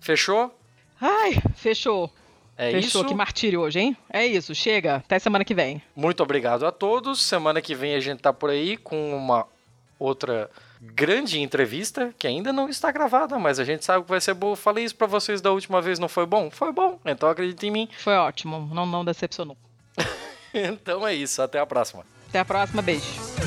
[0.00, 0.52] Fechou?
[1.00, 2.10] Ai, fechou.
[2.58, 3.08] É Fechou, isso.
[3.08, 3.96] que martírio hoje, hein?
[4.10, 4.96] É isso, chega.
[4.96, 5.82] Até semana que vem.
[5.94, 7.22] Muito obrigado a todos.
[7.22, 9.46] Semana que vem a gente tá por aí com uma
[9.98, 14.32] outra grande entrevista que ainda não está gravada, mas a gente sabe que vai ser
[14.32, 14.56] boa.
[14.56, 16.50] Falei isso para vocês da última vez, não foi bom?
[16.50, 17.88] Foi bom, então acredite em mim.
[17.98, 19.56] Foi ótimo, não, não decepcionou.
[20.54, 22.04] então é isso, até a próxima.
[22.28, 23.45] Até a próxima, beijo.